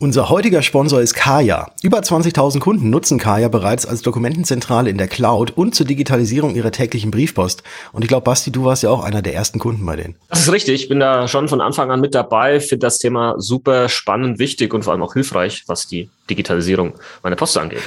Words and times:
Unser 0.00 0.30
heutiger 0.30 0.62
Sponsor 0.62 1.00
ist 1.00 1.14
Kaya. 1.14 1.72
Über 1.82 1.98
20.000 1.98 2.60
Kunden 2.60 2.88
nutzen 2.88 3.18
Kaya 3.18 3.48
bereits 3.48 3.84
als 3.84 4.00
Dokumentenzentrale 4.00 4.88
in 4.90 4.96
der 4.96 5.08
Cloud 5.08 5.50
und 5.56 5.74
zur 5.74 5.86
Digitalisierung 5.86 6.54
ihrer 6.54 6.70
täglichen 6.70 7.10
Briefpost. 7.10 7.64
Und 7.90 8.02
ich 8.02 8.08
glaube, 8.08 8.22
Basti, 8.22 8.52
du 8.52 8.64
warst 8.64 8.84
ja 8.84 8.90
auch 8.90 9.02
einer 9.02 9.22
der 9.22 9.34
ersten 9.34 9.58
Kunden 9.58 9.84
bei 9.84 9.96
denen. 9.96 10.14
Das 10.28 10.38
ist 10.38 10.52
richtig. 10.52 10.82
Ich 10.82 10.88
bin 10.88 11.00
da 11.00 11.26
schon 11.26 11.48
von 11.48 11.60
Anfang 11.60 11.90
an 11.90 12.00
mit 12.00 12.14
dabei, 12.14 12.60
finde 12.60 12.86
das 12.86 12.98
Thema 12.98 13.34
super 13.38 13.88
spannend, 13.88 14.38
wichtig 14.38 14.72
und 14.72 14.84
vor 14.84 14.92
allem 14.92 15.02
auch 15.02 15.14
hilfreich, 15.14 15.64
was 15.66 15.88
die 15.88 16.08
Digitalisierung 16.30 16.92
meiner 17.24 17.34
Post 17.34 17.58
angeht. 17.58 17.82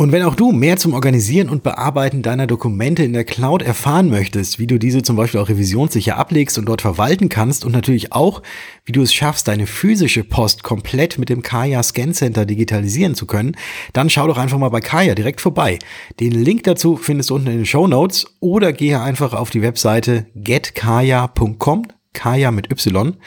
Und 0.00 0.12
wenn 0.12 0.22
auch 0.22 0.34
du 0.34 0.50
mehr 0.50 0.78
zum 0.78 0.94
Organisieren 0.94 1.50
und 1.50 1.62
Bearbeiten 1.62 2.22
deiner 2.22 2.46
Dokumente 2.46 3.02
in 3.02 3.12
der 3.12 3.24
Cloud 3.24 3.60
erfahren 3.60 4.08
möchtest, 4.08 4.58
wie 4.58 4.66
du 4.66 4.78
diese 4.78 5.02
zum 5.02 5.14
Beispiel 5.14 5.38
auch 5.38 5.50
revisionssicher 5.50 6.16
ablegst 6.16 6.56
und 6.56 6.64
dort 6.64 6.80
verwalten 6.80 7.28
kannst 7.28 7.66
und 7.66 7.72
natürlich 7.72 8.10
auch, 8.10 8.40
wie 8.86 8.92
du 8.92 9.02
es 9.02 9.12
schaffst, 9.12 9.46
deine 9.46 9.66
physische 9.66 10.24
Post 10.24 10.62
komplett 10.62 11.18
mit 11.18 11.28
dem 11.28 11.42
Kaya 11.42 11.82
Scan 11.82 12.14
Center 12.14 12.46
digitalisieren 12.46 13.14
zu 13.14 13.26
können, 13.26 13.58
dann 13.92 14.08
schau 14.08 14.26
doch 14.26 14.38
einfach 14.38 14.56
mal 14.56 14.70
bei 14.70 14.80
Kaya 14.80 15.14
direkt 15.14 15.42
vorbei. 15.42 15.78
Den 16.18 16.32
Link 16.32 16.62
dazu 16.64 16.96
findest 16.96 17.28
du 17.28 17.34
unten 17.34 17.48
in 17.48 17.56
den 17.58 17.66
Show 17.66 17.86
Notes 17.86 18.38
oder 18.40 18.72
gehe 18.72 19.02
einfach 19.02 19.34
auf 19.34 19.50
die 19.50 19.60
Webseite 19.60 20.28
getkaya.com, 20.34 21.88
Kaya 22.14 22.50
mit 22.52 22.72
Y 22.72 23.18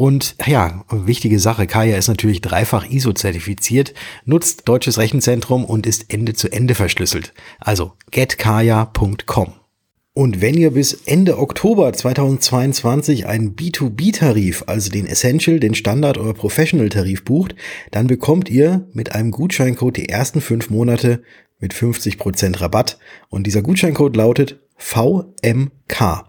und 0.00 0.34
ja, 0.46 0.82
wichtige 0.90 1.38
Sache, 1.38 1.66
Kaya 1.66 1.98
ist 1.98 2.08
natürlich 2.08 2.40
dreifach 2.40 2.88
ISO-zertifiziert, 2.88 3.92
nutzt 4.24 4.66
deutsches 4.66 4.96
Rechenzentrum 4.96 5.62
und 5.62 5.86
ist 5.86 6.06
Ende 6.10 6.32
zu 6.32 6.50
Ende 6.50 6.74
verschlüsselt. 6.74 7.34
Also 7.58 7.92
getkaya.com. 8.10 9.52
Und 10.14 10.40
wenn 10.40 10.56
ihr 10.56 10.70
bis 10.70 10.94
Ende 11.04 11.38
Oktober 11.38 11.92
2022 11.92 13.26
einen 13.26 13.54
B2B-Tarif, 13.56 14.64
also 14.66 14.90
den 14.90 15.06
Essential, 15.06 15.60
den 15.60 15.74
Standard 15.74 16.16
oder 16.16 16.32
Professional-Tarif 16.32 17.22
bucht, 17.22 17.54
dann 17.90 18.06
bekommt 18.06 18.48
ihr 18.48 18.88
mit 18.94 19.14
einem 19.14 19.30
Gutscheincode 19.32 19.98
die 19.98 20.08
ersten 20.08 20.40
fünf 20.40 20.70
Monate 20.70 21.22
mit 21.58 21.74
50% 21.74 22.62
Rabatt. 22.62 22.96
Und 23.28 23.46
dieser 23.46 23.60
Gutscheincode 23.60 24.16
lautet 24.16 24.60
VMK 24.78 26.24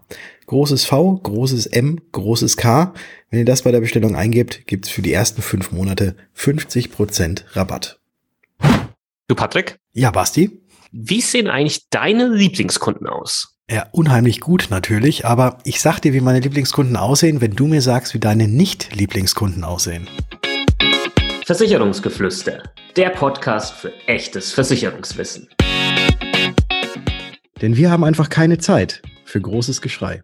großes 0.52 0.84
V, 0.84 1.16
großes 1.24 1.66
M, 1.68 2.02
großes 2.12 2.58
K. 2.58 2.94
Wenn 3.30 3.40
ihr 3.40 3.46
das 3.46 3.62
bei 3.62 3.72
der 3.72 3.80
Bestellung 3.80 4.18
eingebt, 4.18 4.68
gibt's 4.68 4.90
für 4.90 5.02
die 5.02 5.14
ersten 5.14 5.42
fünf 5.42 5.72
Monate 5.72 6.18
50% 6.38 7.56
Rabatt. 7.56 8.02
Du 9.30 9.36
Patrick? 9.36 9.80
Ja, 9.94 10.12
Basti? 10.12 10.62
Wie 10.92 11.22
sehen 11.22 11.48
eigentlich 11.48 11.88
deine 11.90 12.28
Lieblingskunden 12.28 13.08
aus? 13.08 13.56
Ja, 13.70 13.88
unheimlich 13.94 14.42
gut 14.42 14.68
natürlich, 14.70 15.26
aber 15.26 15.58
ich 15.64 15.80
sag 15.80 16.02
dir, 16.02 16.12
wie 16.12 16.20
meine 16.20 16.42
Lieblingskunden 16.42 16.98
aussehen, 16.98 17.40
wenn 17.40 17.56
du 17.56 17.68
mir 17.68 17.82
sagst, 17.82 18.14
wie 18.14 18.20
deine 18.20 18.50
Nicht-Lieblingskunden 18.50 19.64
aussehen. 19.64 20.10
Versicherungsgeflüster, 21.46 22.62
der 22.98 23.12
Podcast 23.12 23.72
für 23.72 23.94
echtes 24.06 24.52
Versicherungswissen. 24.52 25.48
Denn 27.62 27.78
wir 27.78 27.90
haben 27.90 28.04
einfach 28.04 28.28
keine 28.28 28.58
Zeit 28.58 29.02
für 29.32 29.42
großes 29.42 29.82
Geschrei. 29.82 30.22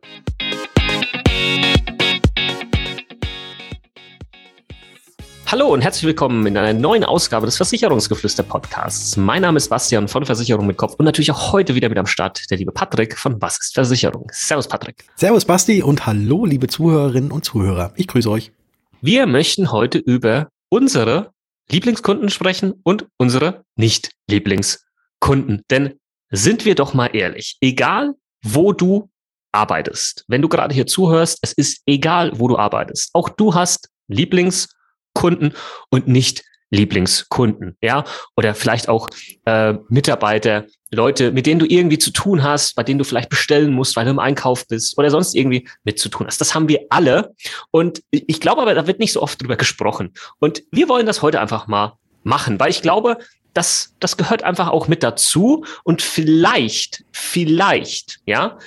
Hallo 5.46 5.70
und 5.70 5.82
herzlich 5.82 6.04
willkommen 6.04 6.46
in 6.46 6.58
einer 6.58 6.78
neuen 6.78 7.06
Ausgabe 7.06 7.46
des 7.46 7.56
Versicherungsgeflüster 7.56 8.44
Podcasts. 8.44 9.16
Mein 9.16 9.44
Name 9.44 9.56
ist 9.56 9.70
Bastian 9.70 10.10
von 10.10 10.26
Versicherung 10.26 10.68
mit 10.68 10.76
Kopf 10.76 10.96
und 10.98 11.06
natürlich 11.06 11.32
auch 11.32 11.54
heute 11.54 11.74
wieder 11.74 11.88
mit 11.88 11.98
am 11.98 12.06
Start 12.06 12.52
der 12.52 12.58
liebe 12.58 12.74
Patrick 12.74 13.18
von 13.18 13.42
Was 13.42 13.58
ist 13.62 13.76
Versicherung. 13.76 14.30
Servus 14.34 14.68
Patrick. 14.68 15.06
Servus 15.16 15.46
Basti 15.46 15.82
und 15.82 16.06
hallo 16.06 16.46
liebe 16.46 16.68
Zuhörerinnen 16.68 17.32
und 17.32 17.46
Zuhörer. 17.46 17.94
Ich 17.96 18.08
grüße 18.08 18.30
euch. 18.30 18.52
Wir 19.00 19.26
möchten 19.26 19.72
heute 19.72 20.00
über 20.00 20.50
unsere 20.68 21.32
Lieblingskunden 21.72 22.30
sprechen 22.30 22.74
und 22.84 23.08
unsere 23.18 23.64
Nicht-Lieblingskunden. 23.78 25.62
Denn 25.70 25.94
sind 26.30 26.66
wir 26.66 26.76
doch 26.76 26.94
mal 26.94 27.16
ehrlich, 27.16 27.56
egal 27.62 28.16
wo 28.54 28.74
du 28.74 29.10
arbeitest. 29.52 30.26
Wenn 30.28 30.42
du 30.42 30.50
gerade 30.50 30.74
hier 30.74 30.88
zuhörst, 30.88 31.40
es 31.42 31.54
ist 31.54 31.82
egal, 31.86 32.32
wo 32.36 32.48
du 32.48 32.58
arbeitest. 32.58 33.10
Auch 33.14 33.30
du 33.30 33.54
hast 33.54 33.90
Lieblingskunden 34.08 35.54
und 35.90 36.08
nicht 36.08 36.44
Lieblingskunden, 36.70 37.78
ja, 37.82 38.04
oder 38.36 38.54
vielleicht 38.54 38.90
auch 38.90 39.08
äh, 39.46 39.76
Mitarbeiter, 39.88 40.66
Leute, 40.92 41.32
mit 41.32 41.46
denen 41.46 41.60
du 41.60 41.66
irgendwie 41.66 41.98
zu 41.98 42.12
tun 42.12 42.44
hast, 42.44 42.76
bei 42.76 42.84
denen 42.84 42.98
du 43.00 43.06
vielleicht 43.06 43.30
bestellen 43.30 43.74
musst, 43.74 43.96
weil 43.96 44.06
du 44.06 44.12
im 44.12 44.20
Einkauf 44.20 44.68
bist 44.68 44.98
oder 44.98 45.10
sonst 45.10 45.34
irgendwie 45.34 45.68
mit 45.84 45.98
zu 45.98 46.10
tun 46.10 46.28
hast. 46.28 46.42
Das 46.42 46.56
haben 46.56 46.68
wir 46.68 46.86
alle 46.90 47.34
und 47.72 48.04
ich 48.12 48.42
glaube 48.42 48.62
aber, 48.62 48.74
da 48.74 48.86
wird 48.86 49.00
nicht 49.00 49.14
so 49.14 49.22
oft 49.22 49.42
drüber 49.42 49.56
gesprochen. 49.56 50.14
Und 50.40 50.64
wir 50.72 50.90
wollen 50.90 51.06
das 51.06 51.22
heute 51.22 51.40
einfach 51.40 51.68
mal 51.68 51.98
machen, 52.24 52.60
weil 52.60 52.70
ich 52.70 52.82
glaube, 52.82 53.18
das, 53.54 53.94
das 54.00 54.18
gehört 54.18 54.44
einfach 54.44 54.70
auch 54.70 54.88
mit 54.88 55.04
dazu. 55.04 55.66
Und 55.84 56.02
vielleicht, 56.02 57.04
vielleicht, 57.12 58.20
ja, 58.26 58.58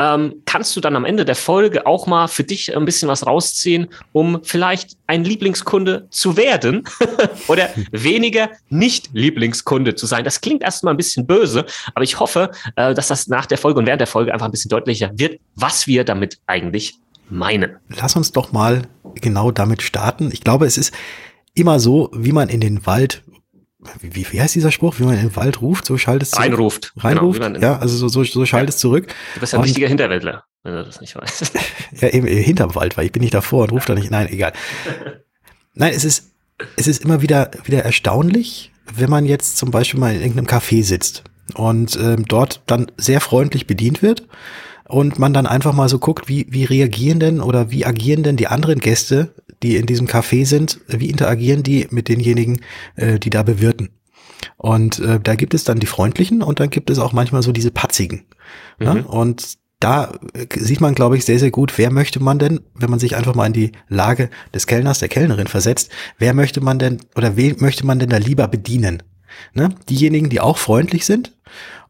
ähm, 0.00 0.42
kannst 0.46 0.74
du 0.74 0.80
dann 0.80 0.96
am 0.96 1.04
Ende 1.04 1.26
der 1.26 1.34
Folge 1.34 1.86
auch 1.86 2.06
mal 2.06 2.26
für 2.26 2.42
dich 2.42 2.74
ein 2.74 2.86
bisschen 2.86 3.08
was 3.08 3.26
rausziehen, 3.26 3.88
um 4.12 4.40
vielleicht 4.42 4.96
ein 5.06 5.24
Lieblingskunde 5.24 6.06
zu 6.08 6.38
werden 6.38 6.84
oder 7.48 7.68
weniger 7.92 8.48
nicht 8.70 9.10
Lieblingskunde 9.12 9.94
zu 9.94 10.06
sein. 10.06 10.24
Das 10.24 10.40
klingt 10.40 10.62
erstmal 10.62 10.94
ein 10.94 10.96
bisschen 10.96 11.26
böse, 11.26 11.66
aber 11.94 12.02
ich 12.02 12.18
hoffe, 12.18 12.50
äh, 12.76 12.94
dass 12.94 13.08
das 13.08 13.28
nach 13.28 13.44
der 13.44 13.58
Folge 13.58 13.78
und 13.78 13.86
während 13.86 14.00
der 14.00 14.06
Folge 14.06 14.32
einfach 14.32 14.46
ein 14.46 14.52
bisschen 14.52 14.70
deutlicher 14.70 15.10
wird, 15.16 15.38
was 15.54 15.86
wir 15.86 16.04
damit 16.04 16.38
eigentlich 16.46 16.94
meinen. 17.28 17.76
Lass 17.88 18.16
uns 18.16 18.32
doch 18.32 18.52
mal 18.52 18.82
genau 19.16 19.50
damit 19.50 19.82
starten. 19.82 20.30
Ich 20.32 20.40
glaube, 20.40 20.64
es 20.64 20.78
ist 20.78 20.94
immer 21.52 21.78
so, 21.78 22.10
wie 22.14 22.32
man 22.32 22.48
in 22.48 22.60
den 22.60 22.86
Wald 22.86 23.22
wie, 24.00 24.26
wie 24.30 24.40
heißt 24.40 24.54
dieser 24.54 24.70
Spruch, 24.70 24.98
wie 24.98 25.04
man 25.04 25.14
in 25.14 25.20
den 25.20 25.36
Wald 25.36 25.62
ruft, 25.62 25.86
so 25.86 25.96
schaltet 25.96 26.24
es 26.24 26.30
zurück. 26.32 26.44
Reinruft. 26.44 26.92
Reinruft, 26.98 27.40
genau, 27.40 27.58
ja, 27.58 27.78
also 27.78 27.96
so, 27.96 28.08
so, 28.08 28.24
so 28.24 28.44
schaltet 28.44 28.70
es 28.70 28.76
ja. 28.76 28.80
zurück. 28.80 29.08
Du 29.34 29.40
bist 29.40 29.52
ja 29.52 29.58
ein 29.58 29.64
richtiger 29.64 29.88
Hinterwäldler, 29.88 30.44
wenn 30.62 30.74
du 30.74 30.84
das 30.84 31.00
nicht 31.00 31.16
weißt. 31.16 31.52
ja, 32.00 32.08
eben 32.08 32.26
hinterm 32.26 32.74
Wald, 32.74 32.96
weil 32.96 33.06
ich 33.06 33.12
bin 33.12 33.22
nicht 33.22 33.34
davor 33.34 33.64
und 33.64 33.72
rufe 33.72 33.86
da 33.86 33.94
nicht, 33.94 34.10
nein, 34.10 34.28
egal. 34.30 34.52
Nein, 35.74 35.92
es 35.94 36.04
ist, 36.04 36.32
es 36.76 36.88
ist 36.88 37.04
immer 37.04 37.22
wieder, 37.22 37.52
wieder 37.64 37.84
erstaunlich, 37.84 38.72
wenn 38.92 39.08
man 39.08 39.24
jetzt 39.24 39.56
zum 39.56 39.70
Beispiel 39.70 40.00
mal 40.00 40.14
in 40.14 40.20
irgendeinem 40.20 40.46
Café 40.46 40.82
sitzt 40.82 41.22
und 41.54 41.96
ähm, 41.96 42.24
dort 42.26 42.60
dann 42.66 42.90
sehr 42.96 43.20
freundlich 43.20 43.68
bedient 43.68 44.02
wird 44.02 44.26
und 44.88 45.18
man 45.20 45.32
dann 45.32 45.46
einfach 45.46 45.72
mal 45.72 45.88
so 45.88 45.98
guckt, 46.00 46.28
wie, 46.28 46.46
wie 46.50 46.64
reagieren 46.64 47.20
denn 47.20 47.40
oder 47.40 47.70
wie 47.70 47.86
agieren 47.86 48.24
denn 48.24 48.36
die 48.36 48.48
anderen 48.48 48.80
Gäste, 48.80 49.32
die 49.62 49.76
in 49.76 49.86
diesem 49.86 50.06
Café 50.06 50.46
sind, 50.46 50.80
wie 50.86 51.10
interagieren 51.10 51.62
die 51.62 51.86
mit 51.90 52.08
denjenigen, 52.08 52.60
äh, 52.96 53.18
die 53.18 53.30
da 53.30 53.42
bewirten. 53.42 53.90
Und 54.56 54.98
äh, 55.00 55.20
da 55.20 55.34
gibt 55.34 55.54
es 55.54 55.64
dann 55.64 55.80
die 55.80 55.86
Freundlichen 55.86 56.42
und 56.42 56.60
dann 56.60 56.70
gibt 56.70 56.90
es 56.90 56.98
auch 56.98 57.12
manchmal 57.12 57.42
so 57.42 57.52
diese 57.52 57.70
Patzigen. 57.70 58.24
Mhm. 58.78 58.86
Ja? 58.86 58.92
Und 58.92 59.58
da 59.80 60.12
äh, 60.34 60.46
sieht 60.56 60.80
man, 60.80 60.94
glaube 60.94 61.16
ich, 61.16 61.24
sehr, 61.24 61.38
sehr 61.38 61.50
gut, 61.50 61.76
wer 61.76 61.90
möchte 61.90 62.20
man 62.20 62.38
denn, 62.38 62.60
wenn 62.74 62.90
man 62.90 62.98
sich 62.98 63.16
einfach 63.16 63.34
mal 63.34 63.46
in 63.46 63.52
die 63.52 63.72
Lage 63.88 64.30
des 64.54 64.66
Kellners, 64.66 64.98
der 64.98 65.08
Kellnerin 65.08 65.46
versetzt, 65.46 65.90
wer 66.18 66.34
möchte 66.34 66.60
man 66.60 66.78
denn 66.78 67.00
oder 67.16 67.36
wen 67.36 67.56
möchte 67.58 67.86
man 67.86 67.98
denn 67.98 68.10
da 68.10 68.18
lieber 68.18 68.48
bedienen? 68.48 69.02
Ne? 69.54 69.70
Diejenigen, 69.88 70.28
die 70.28 70.40
auch 70.40 70.58
freundlich 70.58 71.06
sind 71.06 71.36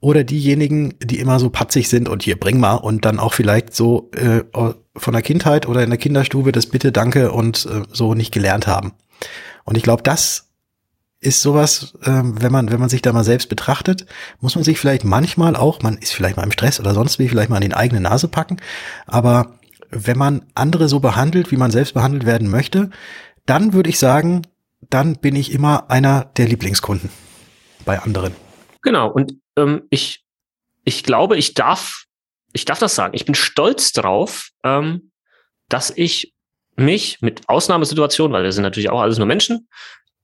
oder 0.01 0.25
diejenigen, 0.25 0.95
die 1.03 1.19
immer 1.19 1.39
so 1.39 1.51
patzig 1.51 1.89
sind 1.89 2.09
und 2.09 2.23
hier 2.23 2.39
bring 2.39 2.61
mal 2.61 2.75
und 2.75 3.05
dann 3.05 3.19
auch 3.19 3.35
vielleicht 3.35 3.75
so 3.75 4.11
äh, 4.15 4.43
von 4.97 5.13
der 5.13 5.23
Kindheit 5.23 5.67
oder 5.67 5.83
in 5.83 5.91
der 5.91 5.99
Kinderstube 5.99 6.53
das 6.53 6.67
Bitte, 6.67 6.93
Danke 6.93 7.33
und 7.33 7.67
äh, 7.67 7.83
so 7.93 8.15
nicht 8.15 8.33
gelernt 8.33 8.67
haben. 8.67 8.93
Und 9.65 9.77
ich 9.77 9.83
glaube, 9.83 10.03
das 10.03 10.49
ist 11.21 11.43
sowas, 11.43 11.95
äh, 12.03 12.23
wenn 12.25 12.51
man 12.51 12.71
wenn 12.71 12.81
man 12.81 12.89
sich 12.89 13.03
da 13.03 13.13
mal 13.13 13.25
selbst 13.25 13.49
betrachtet, 13.49 14.07
muss 14.41 14.55
man 14.55 14.65
sich 14.65 14.79
vielleicht 14.79 15.05
manchmal 15.05 15.55
auch, 15.55 15.83
man 15.83 15.99
ist 15.99 16.13
vielleicht 16.13 16.37
mal 16.37 16.45
im 16.45 16.53
Stress 16.53 16.81
oder 16.81 16.95
sonst 16.95 17.19
wie, 17.19 17.29
vielleicht 17.29 17.51
mal 17.51 17.57
an 17.57 17.63
die 17.63 17.75
eigene 17.75 18.01
Nase 18.01 18.29
packen, 18.29 18.57
aber 19.07 19.59
wenn 19.91 20.17
man 20.17 20.47
andere 20.55 20.89
so 20.89 21.01
behandelt, 21.01 21.51
wie 21.51 21.57
man 21.57 21.71
selbst 21.71 21.95
behandelt 21.95 22.25
werden 22.25 22.49
möchte, 22.49 22.91
dann 23.45 23.73
würde 23.73 23.91
ich 23.91 23.99
sagen, 23.99 24.47
dann 24.89 25.17
bin 25.17 25.37
ich 25.37 25.53
immer 25.53 25.91
einer 25.91 26.25
der 26.37 26.49
Lieblingskunden 26.49 27.11
bei 27.85 28.01
anderen. 28.01 28.35
Genau, 28.83 29.11
und 29.11 29.35
ähm, 29.57 29.83
ich, 29.91 30.25
ich 30.85 31.03
glaube, 31.03 31.37
ich 31.37 31.55
darf, 31.55 32.05
ich 32.53 32.65
darf 32.65 32.79
das 32.79 32.95
sagen. 32.95 33.15
Ich 33.15 33.25
bin 33.25 33.35
stolz 33.35 33.93
drauf, 33.93 34.51
ähm, 34.65 35.13
dass 35.69 35.91
ich 35.91 36.35
mich 36.77 37.19
mit 37.21 37.49
Ausnahmesituationen, 37.49 38.33
weil 38.33 38.45
wir 38.45 38.53
sind 38.53 38.63
natürlich 38.63 38.91
auch 38.91 39.01
alles 39.01 39.19
nur 39.19 39.27
Menschen, 39.27 39.69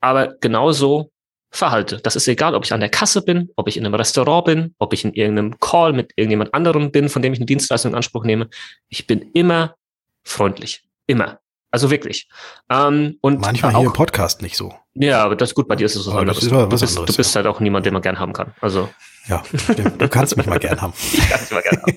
aber 0.00 0.34
genauso 0.40 1.10
verhalte. 1.50 1.98
Das 2.02 2.16
ist 2.16 2.28
egal, 2.28 2.54
ob 2.54 2.64
ich 2.64 2.72
an 2.72 2.80
der 2.80 2.88
Kasse 2.88 3.22
bin, 3.22 3.50
ob 3.56 3.68
ich 3.68 3.76
in 3.76 3.86
einem 3.86 3.94
Restaurant 3.94 4.44
bin, 4.44 4.74
ob 4.78 4.92
ich 4.92 5.04
in 5.04 5.14
irgendeinem 5.14 5.58
Call 5.60 5.92
mit 5.92 6.12
irgendjemand 6.16 6.54
anderem 6.54 6.90
bin, 6.90 7.08
von 7.08 7.22
dem 7.22 7.32
ich 7.32 7.38
eine 7.38 7.46
Dienstleistung 7.46 7.92
in 7.92 7.96
Anspruch 7.96 8.24
nehme. 8.24 8.48
Ich 8.88 9.06
bin 9.06 9.30
immer 9.32 9.76
freundlich. 10.24 10.82
Immer. 11.06 11.40
Also 11.70 11.90
wirklich. 11.90 12.28
Ähm, 12.70 13.18
und 13.20 13.40
Manchmal 13.40 13.74
auch, 13.74 13.78
hier 13.78 13.86
im 13.86 13.92
Podcast 13.92 14.42
nicht 14.42 14.56
so. 14.56 14.74
Ja, 14.98 15.24
aber 15.24 15.36
das 15.36 15.50
ist 15.50 15.54
gut, 15.54 15.68
bei 15.68 15.76
dir 15.76 15.84
ist 15.84 15.96
es 15.96 16.04
so. 16.04 16.18
Ist 16.18 16.26
du, 16.26 16.34
bist, 16.34 16.52
anderes, 16.52 16.94
du 16.94 17.16
bist 17.16 17.34
ja. 17.34 17.36
halt 17.36 17.46
auch 17.46 17.60
niemand, 17.60 17.86
den 17.86 17.92
man 17.92 18.02
gern 18.02 18.18
haben 18.18 18.32
kann. 18.32 18.54
Also. 18.60 18.88
Ja, 19.28 19.42
stimmt. 19.54 20.00
Du 20.00 20.08
kannst 20.08 20.36
mich 20.36 20.46
mal 20.46 20.58
gern 20.58 20.80
haben. 20.80 20.92
ich 21.12 21.28
kann 21.28 21.40
dich 21.40 21.50
mal 21.50 21.62
gern 21.62 21.82
haben. 21.82 21.96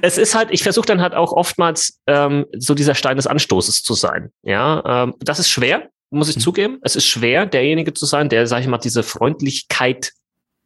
es 0.00 0.18
ist 0.18 0.34
halt, 0.34 0.48
ich 0.50 0.62
versuche 0.62 0.86
dann 0.86 1.00
halt 1.00 1.14
auch 1.14 1.32
oftmals 1.32 2.00
ähm, 2.06 2.46
so 2.56 2.74
dieser 2.74 2.94
Stein 2.94 3.16
des 3.16 3.26
Anstoßes 3.26 3.82
zu 3.82 3.94
sein. 3.94 4.30
Ja, 4.42 5.04
ähm, 5.04 5.14
das 5.20 5.38
ist 5.38 5.50
schwer, 5.50 5.88
muss 6.10 6.28
ich 6.28 6.36
mhm. 6.36 6.40
zugeben. 6.40 6.78
Es 6.82 6.96
ist 6.96 7.06
schwer, 7.06 7.46
derjenige 7.46 7.94
zu 7.94 8.06
sein, 8.06 8.28
der, 8.28 8.46
sag 8.46 8.60
ich 8.60 8.66
mal, 8.66 8.78
diese 8.78 9.02
Freundlichkeit 9.02 10.12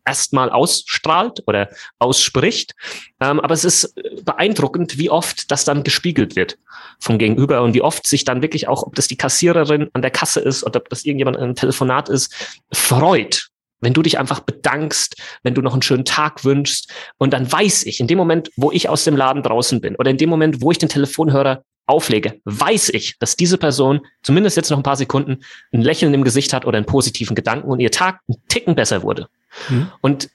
erstmal 0.06 0.50
ausstrahlt 0.50 1.42
oder 1.46 1.68
ausspricht. 1.98 2.74
Ähm, 3.20 3.40
aber 3.40 3.54
es 3.54 3.64
ist 3.64 3.94
beeindruckend, 4.24 4.98
wie 4.98 5.10
oft 5.10 5.50
das 5.50 5.64
dann 5.64 5.82
gespiegelt 5.82 6.36
wird 6.36 6.58
vom 6.98 7.18
Gegenüber 7.18 7.62
und 7.62 7.74
wie 7.74 7.82
oft 7.82 8.06
sich 8.06 8.24
dann 8.24 8.42
wirklich 8.42 8.68
auch, 8.68 8.84
ob 8.84 8.94
das 8.94 9.08
die 9.08 9.16
Kassiererin 9.16 9.90
an 9.92 10.02
der 10.02 10.10
Kasse 10.10 10.40
ist 10.40 10.64
oder 10.64 10.80
ob 10.80 10.88
das 10.88 11.04
irgendjemand 11.04 11.36
ein 11.36 11.54
Telefonat 11.54 12.08
ist, 12.08 12.32
freut. 12.72 13.48
Wenn 13.80 13.92
du 13.92 14.02
dich 14.02 14.18
einfach 14.18 14.40
bedankst, 14.40 15.16
wenn 15.42 15.54
du 15.54 15.60
noch 15.60 15.74
einen 15.74 15.82
schönen 15.82 16.06
Tag 16.06 16.44
wünschst 16.44 16.90
und 17.18 17.32
dann 17.34 17.50
weiß 17.50 17.84
ich, 17.84 18.00
in 18.00 18.06
dem 18.06 18.16
Moment, 18.16 18.50
wo 18.56 18.72
ich 18.72 18.88
aus 18.88 19.04
dem 19.04 19.16
Laden 19.16 19.42
draußen 19.42 19.80
bin 19.80 19.96
oder 19.96 20.10
in 20.10 20.16
dem 20.16 20.30
Moment, 20.30 20.62
wo 20.62 20.70
ich 20.70 20.78
den 20.78 20.88
Telefonhörer 20.88 21.62
auflege, 21.86 22.40
weiß 22.44 22.90
ich, 22.90 23.18
dass 23.18 23.36
diese 23.36 23.58
Person 23.58 24.00
zumindest 24.22 24.56
jetzt 24.56 24.70
noch 24.70 24.78
ein 24.78 24.82
paar 24.82 24.96
Sekunden 24.96 25.44
ein 25.72 25.82
Lächeln 25.82 26.14
im 26.14 26.24
Gesicht 26.24 26.52
hat 26.52 26.66
oder 26.66 26.76
einen 26.76 26.86
positiven 26.86 27.34
Gedanken 27.34 27.70
und 27.70 27.80
ihr 27.80 27.90
Tag 27.90 28.20
einen 28.28 28.42
Ticken 28.48 28.74
besser 28.74 29.02
wurde. 29.02 29.28
Mhm. 29.68 29.90
Und 30.00 30.30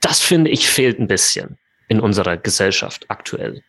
das 0.00 0.20
finde 0.20 0.50
ich 0.50 0.68
fehlt 0.68 0.98
ein 0.98 1.08
bisschen 1.08 1.58
in 1.88 2.00
unserer 2.00 2.36
Gesellschaft 2.36 3.06
aktuell. 3.08 3.62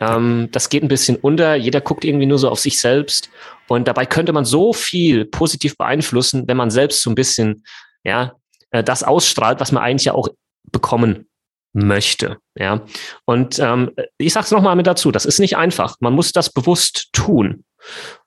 Ähm, 0.00 0.48
das 0.52 0.68
geht 0.68 0.82
ein 0.82 0.88
bisschen 0.88 1.16
unter. 1.16 1.54
Jeder 1.54 1.80
guckt 1.80 2.04
irgendwie 2.04 2.26
nur 2.26 2.38
so 2.38 2.50
auf 2.50 2.60
sich 2.60 2.78
selbst. 2.78 3.30
Und 3.68 3.88
dabei 3.88 4.04
könnte 4.04 4.32
man 4.32 4.44
so 4.44 4.72
viel 4.72 5.24
positiv 5.24 5.76
beeinflussen, 5.76 6.46
wenn 6.48 6.56
man 6.56 6.70
selbst 6.70 7.02
so 7.02 7.10
ein 7.10 7.14
bisschen, 7.14 7.64
ja, 8.04 8.34
äh, 8.70 8.84
das 8.84 9.02
ausstrahlt, 9.02 9.60
was 9.60 9.72
man 9.72 9.82
eigentlich 9.82 10.06
ja 10.06 10.14
auch 10.14 10.28
bekommen 10.70 11.28
möchte. 11.72 12.38
Ja. 12.54 12.82
Und 13.24 13.58
ähm, 13.58 13.90
ich 14.18 14.32
sage 14.32 14.44
es 14.44 14.50
nochmal 14.50 14.76
mit 14.76 14.86
dazu, 14.86 15.10
das 15.10 15.24
ist 15.24 15.38
nicht 15.38 15.56
einfach. 15.56 15.96
Man 16.00 16.12
muss 16.12 16.32
das 16.32 16.50
bewusst 16.50 17.08
tun. 17.12 17.64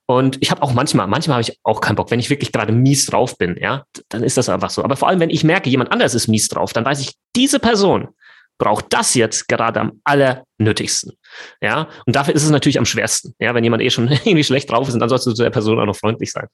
Und 0.08 0.38
ich 0.42 0.52
habe 0.52 0.62
auch 0.62 0.74
manchmal, 0.74 1.08
manchmal 1.08 1.36
habe 1.36 1.42
ich 1.50 1.60
auch 1.64 1.82
keinen 1.82 1.96
Bock, 1.96 2.12
wenn 2.12 2.20
ich 2.20 2.30
wirklich 2.30 2.52
gerade 2.52 2.72
mies 2.72 3.08
drauf 3.08 3.38
bin, 3.38 3.58
ja, 3.60 3.86
dann 4.10 4.24
ist 4.24 4.38
das 4.38 4.50
einfach 4.50 4.70
so. 4.70 4.84
Aber 4.84 4.96
vor 4.96 5.08
allem, 5.08 5.20
wenn 5.20 5.32
ich 5.32 5.44
merke, 5.44 5.70
jemand 5.70 5.92
anders 5.92 6.14
ist 6.14 6.28
mies 6.28 6.48
drauf, 6.48 6.74
dann 6.74 6.86
weiß 6.86 7.02
ich, 7.02 7.16
diese 7.36 7.60
Person 7.60 8.10
braucht 8.58 8.94
das 8.94 9.16
jetzt 9.16 9.48
gerade 9.48 9.80
am 9.82 10.02
allernötigsten. 10.04 11.14
Ja, 11.62 11.90
und 12.06 12.16
dafür 12.16 12.36
ist 12.36 12.44
es 12.44 12.52
natürlich 12.52 12.78
am 12.78 12.86
schwersten. 12.86 13.34
Ja, 13.40 13.54
wenn 13.54 13.64
jemand 13.64 13.82
eh 13.84 13.90
schon 13.90 14.08
irgendwie 14.26 14.44
schlecht 14.44 14.70
drauf 14.70 14.88
ist, 14.88 14.98
dann 14.98 15.10
sollst 15.10 15.26
du 15.26 15.34
zu 15.34 15.44
der 15.44 15.50
Person 15.50 15.80
auch 15.80 15.86
noch 15.86 15.96
freundlich 15.96 16.32
sein. 16.32 16.48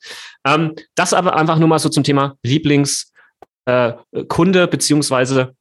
Ähm, 0.46 0.74
das 0.96 1.14
aber 1.14 1.36
einfach 1.36 1.60
nur 1.60 1.68
mal 1.68 1.80
so 1.80 1.90
zum 1.90 2.04
Thema 2.04 2.36
Lieblingskunde 2.44 3.14
äh, 3.68 4.68
beziehungsweise 4.68 5.56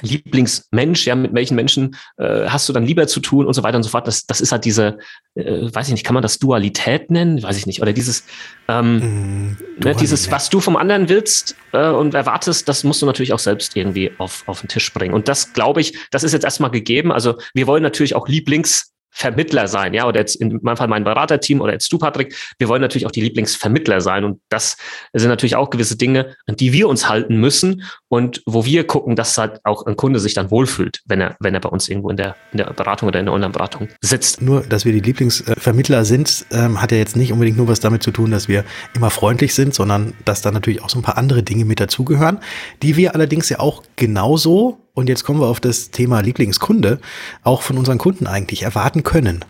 Lieblingsmensch, 0.00 1.06
ja, 1.06 1.14
mit 1.14 1.34
welchen 1.34 1.54
Menschen 1.54 1.96
äh, 2.16 2.46
hast 2.46 2.66
du 2.66 2.72
dann 2.72 2.84
lieber 2.84 3.06
zu 3.06 3.20
tun 3.20 3.46
und 3.46 3.52
so 3.52 3.62
weiter 3.62 3.76
und 3.76 3.82
so 3.82 3.90
fort. 3.90 4.06
Das, 4.06 4.26
das 4.26 4.40
ist 4.40 4.50
halt 4.50 4.64
diese, 4.64 4.98
äh, 5.34 5.68
weiß 5.72 5.88
ich 5.88 5.92
nicht, 5.92 6.04
kann 6.04 6.14
man 6.14 6.22
das 6.22 6.38
Dualität 6.38 7.10
nennen? 7.10 7.42
Weiß 7.42 7.58
ich 7.58 7.66
nicht. 7.66 7.82
Oder 7.82 7.92
dieses, 7.92 8.24
ähm, 8.68 9.50
mm, 9.50 9.58
ne, 9.84 9.94
dieses, 9.94 10.30
was 10.30 10.48
du 10.48 10.60
vom 10.60 10.76
anderen 10.76 11.10
willst 11.10 11.56
äh, 11.72 11.88
und 11.88 12.14
erwartest, 12.14 12.68
das 12.68 12.84
musst 12.84 13.02
du 13.02 13.06
natürlich 13.06 13.34
auch 13.34 13.38
selbst 13.38 13.76
irgendwie 13.76 14.12
auf, 14.16 14.44
auf 14.46 14.60
den 14.62 14.68
Tisch 14.68 14.92
bringen. 14.94 15.12
Und 15.12 15.28
das, 15.28 15.52
glaube 15.52 15.82
ich, 15.82 15.98
das 16.10 16.22
ist 16.22 16.32
jetzt 16.32 16.44
erstmal 16.44 16.70
gegeben. 16.70 17.12
Also 17.12 17.36
wir 17.52 17.66
wollen 17.66 17.82
natürlich 17.82 18.14
auch 18.14 18.28
Lieblings 18.28 18.91
Vermittler 19.14 19.68
sein, 19.68 19.92
ja, 19.92 20.06
oder 20.06 20.20
jetzt 20.20 20.36
in 20.36 20.58
meinem 20.62 20.76
Fall 20.76 20.88
mein 20.88 21.04
Beraterteam 21.04 21.60
oder 21.60 21.72
jetzt 21.72 21.92
du, 21.92 21.98
Patrick. 21.98 22.34
Wir 22.58 22.68
wollen 22.68 22.80
natürlich 22.80 23.06
auch 23.06 23.10
die 23.10 23.20
Lieblingsvermittler 23.20 24.00
sein 24.00 24.24
und 24.24 24.40
das 24.48 24.78
sind 25.12 25.28
natürlich 25.28 25.54
auch 25.54 25.68
gewisse 25.68 25.96
Dinge, 25.96 26.34
an 26.46 26.56
die 26.56 26.72
wir 26.72 26.88
uns 26.88 27.08
halten 27.08 27.36
müssen 27.36 27.82
und 28.08 28.42
wo 28.46 28.64
wir 28.64 28.86
gucken, 28.86 29.14
dass 29.14 29.36
halt 29.36 29.60
auch 29.64 29.84
ein 29.84 29.96
Kunde 29.96 30.18
sich 30.18 30.32
dann 30.32 30.50
wohlfühlt, 30.50 31.02
wenn 31.04 31.20
er, 31.20 31.36
wenn 31.40 31.54
er 31.54 31.60
bei 31.60 31.68
uns 31.68 31.88
irgendwo 31.88 32.08
in 32.08 32.16
der, 32.16 32.36
in 32.52 32.58
der 32.58 32.72
Beratung 32.72 33.08
oder 33.08 33.20
in 33.20 33.26
der 33.26 33.34
Online-Beratung 33.34 33.88
sitzt. 34.00 34.40
Nur, 34.40 34.62
dass 34.62 34.86
wir 34.86 34.92
die 34.92 35.00
Lieblingsvermittler 35.00 36.06
sind, 36.06 36.46
ähm, 36.50 36.80
hat 36.80 36.90
ja 36.90 36.98
jetzt 36.98 37.14
nicht 37.14 37.32
unbedingt 37.32 37.58
nur 37.58 37.68
was 37.68 37.80
damit 37.80 38.02
zu 38.02 38.12
tun, 38.12 38.30
dass 38.30 38.48
wir 38.48 38.64
immer 38.94 39.10
freundlich 39.10 39.54
sind, 39.54 39.74
sondern 39.74 40.14
dass 40.24 40.40
da 40.40 40.50
natürlich 40.50 40.82
auch 40.82 40.88
so 40.88 40.98
ein 40.98 41.02
paar 41.02 41.18
andere 41.18 41.42
Dinge 41.42 41.66
mit 41.66 41.80
dazugehören, 41.80 42.38
die 42.82 42.96
wir 42.96 43.14
allerdings 43.14 43.50
ja 43.50 43.60
auch 43.60 43.82
genauso 43.96 44.81
und 44.94 45.08
jetzt 45.08 45.24
kommen 45.24 45.40
wir 45.40 45.46
auf 45.46 45.60
das 45.60 45.90
Thema 45.90 46.20
Lieblingskunde, 46.20 47.00
auch 47.42 47.62
von 47.62 47.78
unseren 47.78 47.98
Kunden 47.98 48.26
eigentlich 48.26 48.62
erwarten 48.62 49.02
können 49.02 49.44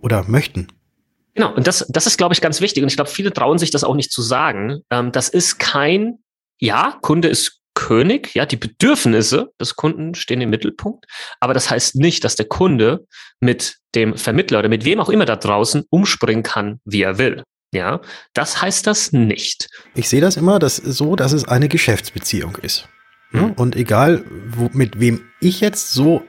oder 0.00 0.24
möchten. 0.28 0.68
Genau, 1.34 1.54
und 1.54 1.66
das, 1.66 1.86
das 1.88 2.06
ist, 2.06 2.18
glaube 2.18 2.34
ich, 2.34 2.40
ganz 2.40 2.60
wichtig. 2.60 2.82
Und 2.82 2.88
ich 2.88 2.96
glaube, 2.96 3.10
viele 3.10 3.32
trauen 3.32 3.58
sich 3.58 3.70
das 3.70 3.84
auch 3.84 3.94
nicht 3.94 4.10
zu 4.10 4.22
sagen. 4.22 4.80
Ähm, 4.90 5.12
das 5.12 5.28
ist 5.28 5.58
kein, 5.58 6.18
ja, 6.58 6.98
Kunde 7.00 7.28
ist 7.28 7.60
König, 7.74 8.34
ja, 8.34 8.44
die 8.44 8.56
Bedürfnisse 8.56 9.52
des 9.60 9.76
Kunden 9.76 10.16
stehen 10.16 10.40
im 10.40 10.50
Mittelpunkt. 10.50 11.06
Aber 11.38 11.54
das 11.54 11.70
heißt 11.70 11.94
nicht, 11.94 12.24
dass 12.24 12.34
der 12.34 12.46
Kunde 12.46 13.06
mit 13.38 13.76
dem 13.94 14.16
Vermittler 14.16 14.58
oder 14.58 14.68
mit 14.68 14.84
wem 14.84 14.98
auch 14.98 15.08
immer 15.10 15.26
da 15.26 15.36
draußen 15.36 15.84
umspringen 15.88 16.42
kann, 16.42 16.80
wie 16.84 17.02
er 17.02 17.18
will. 17.18 17.44
Ja, 17.72 18.00
das 18.34 18.60
heißt 18.60 18.86
das 18.88 19.12
nicht. 19.12 19.68
Ich 19.94 20.08
sehe 20.08 20.20
das 20.20 20.36
immer 20.36 20.58
dass, 20.58 20.76
so, 20.76 21.14
dass 21.14 21.32
es 21.32 21.46
eine 21.46 21.68
Geschäftsbeziehung 21.68 22.56
ist. 22.56 22.88
Mhm. 23.30 23.52
Und 23.52 23.76
egal, 23.76 24.24
wo, 24.50 24.70
mit 24.72 25.00
wem 25.00 25.20
ich 25.40 25.60
jetzt 25.60 25.92
so 25.92 26.24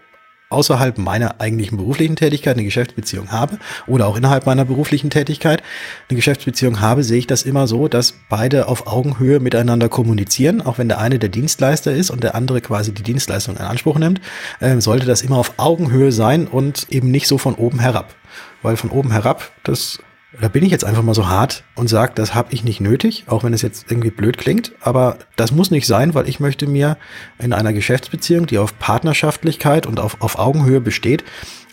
außerhalb 0.50 0.98
meiner 0.98 1.40
eigentlichen 1.40 1.78
beruflichen 1.78 2.16
Tätigkeit 2.16 2.56
eine 2.56 2.64
Geschäftsbeziehung 2.64 3.32
habe 3.32 3.60
oder 3.86 4.08
auch 4.08 4.18
innerhalb 4.18 4.46
meiner 4.46 4.66
beruflichen 4.66 5.10
Tätigkeit 5.10 5.62
eine 6.10 6.16
Geschäftsbeziehung 6.16 6.82
habe, 6.82 7.04
sehe 7.04 7.20
ich 7.20 7.28
das 7.28 7.44
immer 7.44 7.68
so, 7.68 7.88
dass 7.88 8.16
beide 8.30 8.68
auf 8.68 8.88
Augenhöhe 8.88 9.40
miteinander 9.40 9.90
kommunizieren. 9.90 10.62
Auch 10.62 10.80
wenn 10.80 10.90
der 10.90 11.00
eine 11.00 11.20
der 11.20 11.30
Dienstleister 11.30 11.94
ist 11.94 12.10
und 12.10 12.24
der 12.24 12.36
andere 12.36 12.62
quasi 12.62 12.92
die 12.92 13.04
Dienstleistung 13.04 13.58
in 13.58 13.62
Anspruch 13.62 14.00
nimmt, 14.00 14.22
äh, 14.60 14.82
sollte 14.82 15.06
das 15.06 15.22
immer 15.22 15.38
auf 15.38 15.54
Augenhöhe 15.58 16.12
sein 16.12 16.48
und 16.48 16.88
eben 16.90 17.12
nicht 17.12 17.28
so 17.28 17.38
von 17.38 17.54
oben 17.54 17.80
herab. 17.80 18.16
Weil 18.64 18.76
von 18.76 18.90
oben 18.90 19.12
herab, 19.12 19.52
das 19.64 20.00
da 20.40 20.48
bin 20.48 20.64
ich 20.64 20.72
jetzt 20.72 20.86
einfach 20.86 21.02
mal 21.02 21.16
so 21.16 21.28
hart 21.28 21.64
und 21.76 21.88
sage, 21.88 22.14
das 22.16 22.36
habe 22.36 22.54
ich 22.54 22.64
nicht 22.64 22.82
nötig, 22.82 23.26
auch 23.28 23.44
wenn 23.44 23.54
es 23.54 23.62
jetzt 23.62 23.90
irgendwie 23.90 24.12
blöd 24.12 24.38
klingt, 24.38 24.74
aber 24.82 25.18
das 25.36 25.52
muss 25.52 25.72
nicht 25.72 25.88
sein, 25.88 26.14
weil 26.14 26.30
ich 26.30 26.40
möchte 26.40 26.68
mir 26.68 26.98
in 27.40 27.52
einer 27.52 27.74
Geschäftsbeziehung, 27.74 28.46
die 28.46 28.60
auf 28.60 28.78
Partnerschaftlichkeit 28.78 29.88
und 29.88 30.00
auf, 30.00 30.22
auf 30.22 30.38
Augenhöhe 30.38 30.82
besteht, 30.82 31.24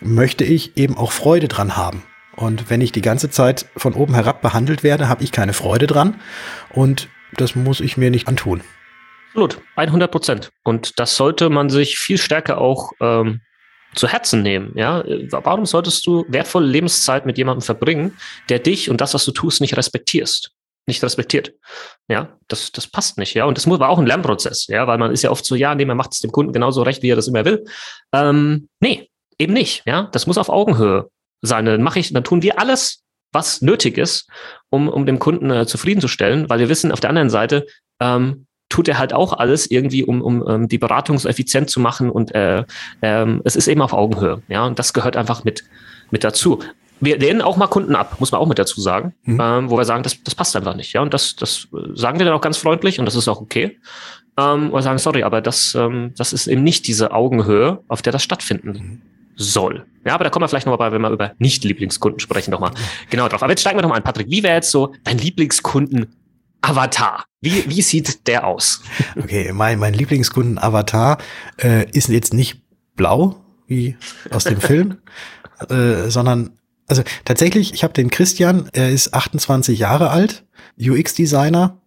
möchte 0.00 0.44
ich 0.44 0.76
eben 0.76 0.96
auch 0.96 1.12
Freude 1.12 1.48
dran 1.48 1.76
haben. 1.76 2.02
Und 2.34 2.70
wenn 2.70 2.80
ich 2.80 2.92
die 2.92 3.02
ganze 3.02 3.30
Zeit 3.30 3.66
von 3.76 3.94
oben 3.94 4.14
herab 4.14 4.42
behandelt 4.42 4.82
werde, 4.82 5.08
habe 5.08 5.24
ich 5.24 5.32
keine 5.32 5.52
Freude 5.52 5.86
dran 5.86 6.16
und 6.70 7.08
das 7.34 7.56
muss 7.56 7.80
ich 7.80 7.96
mir 7.96 8.10
nicht 8.10 8.28
antun. 8.28 8.62
Absolut, 9.28 9.60
100 9.76 10.10
Prozent. 10.10 10.50
Und 10.64 10.98
das 10.98 11.16
sollte 11.16 11.50
man 11.50 11.68
sich 11.68 11.98
viel 11.98 12.16
stärker 12.16 12.58
auch 12.58 12.92
ähm, 13.00 13.40
zu 13.96 14.08
Herzen 14.08 14.42
nehmen. 14.42 14.72
Ja, 14.76 15.02
warum 15.30 15.66
solltest 15.66 16.06
du 16.06 16.24
wertvolle 16.28 16.66
Lebenszeit 16.66 17.26
mit 17.26 17.38
jemandem 17.38 17.62
verbringen, 17.62 18.16
der 18.48 18.58
dich 18.58 18.90
und 18.90 19.00
das, 19.00 19.14
was 19.14 19.24
du 19.24 19.32
tust, 19.32 19.60
nicht 19.60 19.76
respektierst? 19.76 20.52
Nicht 20.88 21.02
respektiert. 21.02 21.52
Ja, 22.08 22.38
das, 22.46 22.70
das 22.70 22.86
passt 22.86 23.18
nicht. 23.18 23.34
Ja, 23.34 23.46
und 23.46 23.58
das 23.58 23.68
war 23.68 23.88
auch 23.88 23.98
ein 23.98 24.06
Lernprozess. 24.06 24.68
Ja, 24.68 24.86
weil 24.86 24.98
man 24.98 25.10
ist 25.10 25.22
ja 25.22 25.30
oft 25.30 25.44
so, 25.44 25.56
ja, 25.56 25.74
nee, 25.74 25.84
man 25.84 25.96
macht 25.96 26.12
es 26.12 26.20
dem 26.20 26.30
Kunden 26.30 26.52
genauso 26.52 26.82
recht, 26.82 27.02
wie 27.02 27.10
er 27.10 27.16
das 27.16 27.26
immer 27.26 27.44
will. 27.44 27.64
Ähm, 28.12 28.68
nee, 28.78 29.10
eben 29.38 29.52
nicht. 29.52 29.82
Ja, 29.84 30.08
das 30.12 30.28
muss 30.28 30.38
auf 30.38 30.48
Augenhöhe 30.48 31.10
sein. 31.42 31.64
Dann 31.64 31.82
mache 31.82 31.98
ich, 31.98 32.12
dann 32.12 32.22
tun 32.22 32.42
wir 32.42 32.60
alles, 32.60 33.02
was 33.32 33.62
nötig 33.62 33.98
ist, 33.98 34.28
um, 34.70 34.88
um 34.88 35.06
dem 35.06 35.18
Kunden 35.18 35.50
äh, 35.50 35.66
zufriedenzustellen, 35.66 36.48
weil 36.48 36.60
wir 36.60 36.68
wissen 36.68 36.92
auf 36.92 37.00
der 37.00 37.10
anderen 37.10 37.30
Seite, 37.30 37.66
ähm, 38.00 38.45
tut 38.68 38.88
er 38.88 38.98
halt 38.98 39.12
auch 39.12 39.32
alles 39.32 39.70
irgendwie, 39.70 40.04
um, 40.04 40.22
um, 40.22 40.42
um 40.42 40.62
ähm, 40.62 40.68
die 40.68 40.78
Beratung 40.78 41.18
so 41.18 41.28
effizient 41.28 41.70
zu 41.70 41.80
machen 41.80 42.10
und 42.10 42.34
äh, 42.34 42.64
ähm, 43.02 43.40
es 43.44 43.56
ist 43.56 43.68
eben 43.68 43.82
auf 43.82 43.92
Augenhöhe. 43.92 44.42
Ja, 44.48 44.64
und 44.66 44.78
das 44.78 44.92
gehört 44.92 45.16
einfach 45.16 45.44
mit, 45.44 45.64
mit 46.10 46.24
dazu. 46.24 46.60
Wir 46.98 47.18
lehnen 47.18 47.42
auch 47.42 47.56
mal 47.56 47.66
Kunden 47.66 47.94
ab, 47.94 48.16
muss 48.20 48.32
man 48.32 48.40
auch 48.40 48.46
mit 48.46 48.58
dazu 48.58 48.80
sagen, 48.80 49.14
mhm. 49.24 49.40
ähm, 49.40 49.70
wo 49.70 49.76
wir 49.76 49.84
sagen, 49.84 50.02
das, 50.02 50.22
das 50.22 50.34
passt 50.34 50.56
einfach 50.56 50.74
nicht. 50.74 50.92
Ja, 50.94 51.02
und 51.02 51.12
das, 51.12 51.36
das 51.36 51.68
sagen 51.94 52.18
wir 52.18 52.26
dann 52.26 52.34
auch 52.34 52.40
ganz 52.40 52.56
freundlich 52.56 52.98
und 52.98 53.04
das 53.04 53.14
ist 53.14 53.28
auch 53.28 53.40
okay. 53.40 53.78
Ähm, 54.38 54.72
oder 54.72 54.82
sagen, 54.82 54.98
sorry, 54.98 55.22
aber 55.22 55.40
das, 55.40 55.74
ähm, 55.74 56.12
das 56.16 56.32
ist 56.32 56.46
eben 56.46 56.64
nicht 56.64 56.86
diese 56.86 57.12
Augenhöhe, 57.12 57.80
auf 57.88 58.02
der 58.02 58.12
das 58.12 58.22
stattfinden 58.22 58.68
mhm. 58.68 59.02
soll. 59.36 59.84
Ja, 60.04 60.14
aber 60.14 60.24
da 60.24 60.30
kommen 60.30 60.42
wir 60.42 60.48
vielleicht 60.48 60.66
nochmal 60.66 60.90
bei, 60.90 60.94
wenn 60.94 61.02
wir 61.02 61.10
über 61.10 61.32
Nicht-Lieblingskunden 61.38 62.18
sprechen, 62.18 62.50
nochmal 62.50 62.72
genau 63.10 63.28
drauf. 63.28 63.42
Aber 63.42 63.52
jetzt 63.52 63.60
steigen 63.60 63.78
wir 63.78 63.82
nochmal 63.82 63.98
an, 63.98 64.04
Patrick. 64.04 64.30
Wie 64.30 64.42
wäre 64.42 64.54
jetzt 64.54 64.70
so 64.70 64.92
dein 65.04 65.18
Lieblingskunden 65.18 66.14
Avatar. 66.60 67.24
Wie, 67.40 67.68
wie 67.68 67.82
sieht 67.82 68.26
der 68.26 68.46
aus? 68.46 68.82
Okay, 69.16 69.52
mein, 69.52 69.78
mein 69.78 69.94
Lieblingskunden 69.94 70.58
Avatar 70.58 71.18
äh, 71.62 71.88
ist 71.90 72.08
jetzt 72.08 72.34
nicht 72.34 72.62
blau, 72.96 73.36
wie 73.66 73.96
aus 74.30 74.44
dem 74.44 74.60
Film, 74.60 74.98
äh, 75.68 76.08
sondern 76.08 76.58
also 76.88 77.02
tatsächlich, 77.24 77.74
ich 77.74 77.82
habe 77.82 77.94
den 77.94 78.10
Christian, 78.10 78.68
er 78.72 78.90
ist 78.90 79.12
28 79.12 79.78
Jahre 79.78 80.10
alt, 80.10 80.44
UX-Designer 80.78 81.80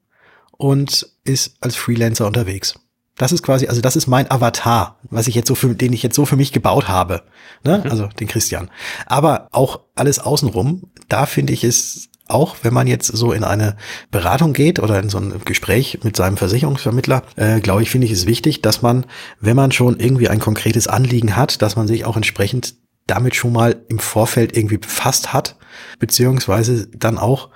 und 0.52 1.08
ist 1.24 1.56
als 1.62 1.76
Freelancer 1.76 2.28
unterwegs. 2.28 2.76
Das 3.16 3.32
ist 3.34 3.44
quasi, 3.44 3.68
also 3.68 3.82
das 3.82 3.96
ist 3.96 4.08
mein 4.08 4.32
Avatar, 4.32 4.98
was 5.10 5.28
ich 5.28 5.36
jetzt 5.36 5.48
so 5.48 5.56
für, 5.56 5.76
den 5.76 5.92
ich 5.92 6.04
jetzt 6.04 6.16
so 6.16 6.26
für 6.26 6.38
mich 6.38 6.54
gebaut 6.54 6.88
habe. 6.88 7.24
Ne? 7.66 7.82
Mhm. 7.84 7.92
Also 7.92 8.08
den 8.08 8.28
Christian. 8.28 8.70
Aber 9.06 9.48
auch 9.52 9.82
alles 9.96 10.20
außenrum, 10.20 10.90
da 11.10 11.26
finde 11.26 11.54
ich 11.54 11.64
es 11.64 12.09
auch 12.30 12.58
wenn 12.62 12.74
man 12.74 12.88
jetzt 12.88 13.08
so 13.08 13.32
in 13.32 13.44
eine 13.44 13.76
Beratung 14.12 14.54
geht 14.54 14.80
oder 14.80 15.00
in 15.00 15.10
so 15.10 15.18
ein 15.18 15.34
Gespräch 15.46 16.00
mit 16.04 16.16
seinem 16.16 16.38
Versicherungsvermittler, 16.38 17.24
äh, 17.36 17.60
glaube 17.60 17.84
ich, 17.84 17.90
finde 17.90 18.06
ich 18.06 18.14
es 18.14 18.26
wichtig, 18.26 18.62
dass 18.62 18.82
man, 18.82 19.06
wenn 19.40 19.56
man 19.56 19.72
schon 19.72 20.00
irgendwie 20.00 20.30
ein 20.30 20.40
konkretes 20.40 20.88
Anliegen 20.88 21.36
hat, 21.36 21.62
dass 21.62 21.76
man 21.76 21.88
sich 21.88 22.06
auch 22.06 22.16
entsprechend 22.16 22.76
damit 23.08 23.36
schon 23.36 23.54
mal 23.54 23.76
im 23.90 24.00
Vorfeld 24.00 24.56
irgendwie 24.56 24.78
befasst 24.78 25.34
hat, 25.34 25.58
beziehungsweise 25.98 26.88
dann 26.88 27.18
auch 27.18 27.50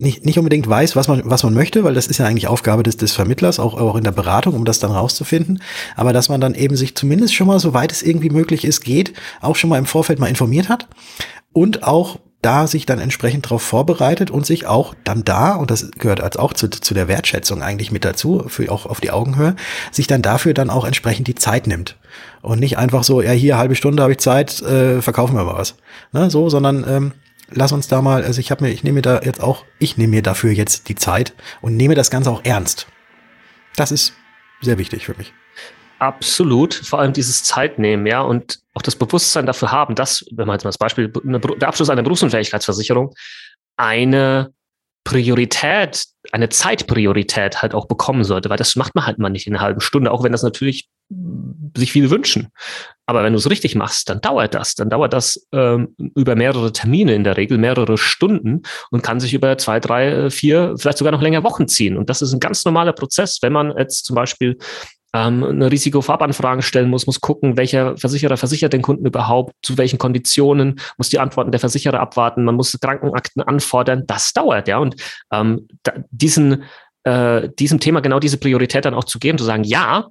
nicht, 0.00 0.24
nicht 0.24 0.38
unbedingt 0.38 0.66
weiß, 0.66 0.96
was 0.96 1.08
man, 1.08 1.22
was 1.24 1.42
man 1.42 1.52
möchte, 1.52 1.84
weil 1.84 1.94
das 1.94 2.06
ist 2.06 2.18
ja 2.18 2.26
eigentlich 2.26 2.48
Aufgabe 2.48 2.82
des, 2.82 2.96
des 2.96 3.12
Vermittlers, 3.12 3.58
auch, 3.58 3.74
auch 3.74 3.96
in 3.96 4.04
der 4.04 4.12
Beratung, 4.12 4.54
um 4.54 4.64
das 4.64 4.78
dann 4.78 4.92
rauszufinden. 4.92 5.62
Aber 5.94 6.14
dass 6.14 6.30
man 6.30 6.40
dann 6.40 6.54
eben 6.54 6.74
sich 6.74 6.94
zumindest 6.94 7.34
schon 7.34 7.46
mal, 7.46 7.58
soweit 7.58 7.92
es 7.92 8.02
irgendwie 8.02 8.30
möglich 8.30 8.64
ist, 8.64 8.80
geht, 8.80 9.12
auch 9.42 9.56
schon 9.56 9.68
mal 9.68 9.78
im 9.78 9.84
Vorfeld 9.84 10.18
mal 10.18 10.28
informiert 10.28 10.70
hat 10.70 10.88
und 11.52 11.82
auch 11.82 12.18
da 12.42 12.66
sich 12.66 12.86
dann 12.86 12.98
entsprechend 12.98 13.46
darauf 13.46 13.62
vorbereitet 13.62 14.30
und 14.30 14.46
sich 14.46 14.66
auch 14.66 14.94
dann 15.04 15.24
da, 15.24 15.54
und 15.54 15.70
das 15.70 15.90
gehört 15.92 16.20
als 16.20 16.36
auch 16.36 16.52
zu, 16.52 16.68
zu 16.68 16.94
der 16.94 17.08
Wertschätzung 17.08 17.62
eigentlich 17.62 17.92
mit 17.92 18.04
dazu, 18.04 18.44
für 18.48 18.70
auch 18.72 18.86
auf 18.86 19.00
die 19.00 19.10
Augenhöhe, 19.10 19.56
sich 19.90 20.06
dann 20.06 20.22
dafür 20.22 20.54
dann 20.54 20.70
auch 20.70 20.84
entsprechend 20.84 21.28
die 21.28 21.34
Zeit 21.34 21.66
nimmt. 21.66 21.96
Und 22.40 22.60
nicht 22.60 22.78
einfach 22.78 23.04
so, 23.04 23.20
ja, 23.20 23.32
hier 23.32 23.58
halbe 23.58 23.74
Stunde 23.74 24.02
habe 24.02 24.12
ich 24.12 24.18
Zeit, 24.18 24.62
äh, 24.62 25.02
verkaufen 25.02 25.36
wir 25.36 25.44
mal 25.44 25.56
was. 25.56 25.76
Ne, 26.12 26.30
so, 26.30 26.48
sondern 26.48 26.84
ähm, 26.88 27.12
lass 27.50 27.72
uns 27.72 27.88
da 27.88 28.00
mal, 28.00 28.24
also 28.24 28.40
ich 28.40 28.50
habe 28.50 28.64
mir, 28.64 28.70
ich 28.70 28.84
nehme 28.84 28.96
mir 28.96 29.02
da 29.02 29.20
jetzt 29.20 29.42
auch, 29.42 29.64
ich 29.78 29.98
nehme 29.98 30.16
mir 30.16 30.22
dafür 30.22 30.52
jetzt 30.52 30.88
die 30.88 30.94
Zeit 30.94 31.34
und 31.60 31.76
nehme 31.76 31.94
das 31.94 32.10
Ganze 32.10 32.30
auch 32.30 32.40
ernst. 32.44 32.86
Das 33.76 33.92
ist 33.92 34.14
sehr 34.62 34.78
wichtig 34.78 35.04
für 35.04 35.14
mich. 35.16 35.32
Absolut, 35.98 36.74
vor 36.74 37.00
allem 37.00 37.12
dieses 37.12 37.44
Zeitnehmen, 37.44 38.06
ja, 38.06 38.22
und 38.22 38.60
auch 38.80 38.82
das 38.82 38.96
Bewusstsein 38.96 39.46
dafür 39.46 39.70
haben, 39.70 39.94
dass, 39.94 40.24
wenn 40.32 40.46
man 40.46 40.54
jetzt 40.54 40.64
mal 40.64 40.70
das 40.70 40.78
Beispiel, 40.78 41.12
der 41.12 41.68
Abschluss 41.68 41.90
einer 41.90 42.02
Berufsunfähigkeitsversicherung 42.02 43.14
eine 43.76 44.52
Priorität, 45.04 46.04
eine 46.32 46.48
Zeitpriorität 46.48 47.62
halt 47.62 47.74
auch 47.74 47.86
bekommen 47.86 48.24
sollte, 48.24 48.50
weil 48.50 48.56
das 48.56 48.76
macht 48.76 48.94
man 48.94 49.06
halt 49.06 49.18
mal 49.18 49.30
nicht 49.30 49.46
in 49.46 49.54
einer 49.54 49.62
halben 49.62 49.80
Stunde, 49.80 50.12
auch 50.12 50.24
wenn 50.24 50.32
das 50.32 50.42
natürlich 50.42 50.88
sich 51.76 51.92
viele 51.92 52.10
wünschen. 52.10 52.48
Aber 53.06 53.22
wenn 53.24 53.32
du 53.32 53.38
es 53.38 53.50
richtig 53.50 53.74
machst, 53.74 54.08
dann 54.08 54.20
dauert 54.20 54.54
das. 54.54 54.74
Dann 54.74 54.90
dauert 54.90 55.12
das 55.12 55.46
ähm, 55.52 55.94
über 56.14 56.36
mehrere 56.36 56.72
Termine 56.72 57.14
in 57.14 57.24
der 57.24 57.36
Regel, 57.36 57.58
mehrere 57.58 57.98
Stunden 57.98 58.62
und 58.90 59.02
kann 59.02 59.20
sich 59.20 59.34
über 59.34 59.58
zwei, 59.58 59.80
drei, 59.80 60.30
vier, 60.30 60.74
vielleicht 60.78 60.98
sogar 60.98 61.12
noch 61.12 61.22
länger 61.22 61.42
Wochen 61.42 61.66
ziehen. 61.66 61.96
Und 61.96 62.08
das 62.08 62.22
ist 62.22 62.32
ein 62.32 62.40
ganz 62.40 62.64
normaler 62.64 62.92
Prozess, 62.92 63.38
wenn 63.42 63.52
man 63.52 63.76
jetzt 63.76 64.04
zum 64.04 64.14
Beispiel 64.14 64.58
ähm, 65.12 65.42
eine 65.44 65.70
Risikofarbanfrage 65.70 66.62
stellen 66.62 66.90
muss, 66.90 67.06
muss 67.06 67.20
gucken, 67.20 67.56
welcher 67.56 67.96
Versicherer 67.96 68.36
versichert 68.36 68.72
den 68.72 68.82
Kunden 68.82 69.06
überhaupt, 69.06 69.52
zu 69.62 69.76
welchen 69.76 69.98
Konditionen, 69.98 70.80
muss 70.98 71.08
die 71.08 71.18
Antworten 71.18 71.50
der 71.50 71.60
Versicherer 71.60 72.00
abwarten, 72.00 72.44
man 72.44 72.54
muss 72.54 72.78
Krankenakten 72.80 73.42
anfordern. 73.42 74.04
Das 74.06 74.32
dauert, 74.32 74.68
ja. 74.68 74.78
Und 74.78 74.96
ähm, 75.32 75.66
da, 75.82 75.92
diesen, 76.10 76.64
äh, 77.04 77.48
diesem 77.58 77.80
Thema 77.80 78.00
genau 78.00 78.20
diese 78.20 78.38
Priorität 78.38 78.84
dann 78.84 78.94
auch 78.94 79.04
zu 79.04 79.18
geben, 79.18 79.38
zu 79.38 79.44
sagen, 79.44 79.64
ja, 79.64 80.08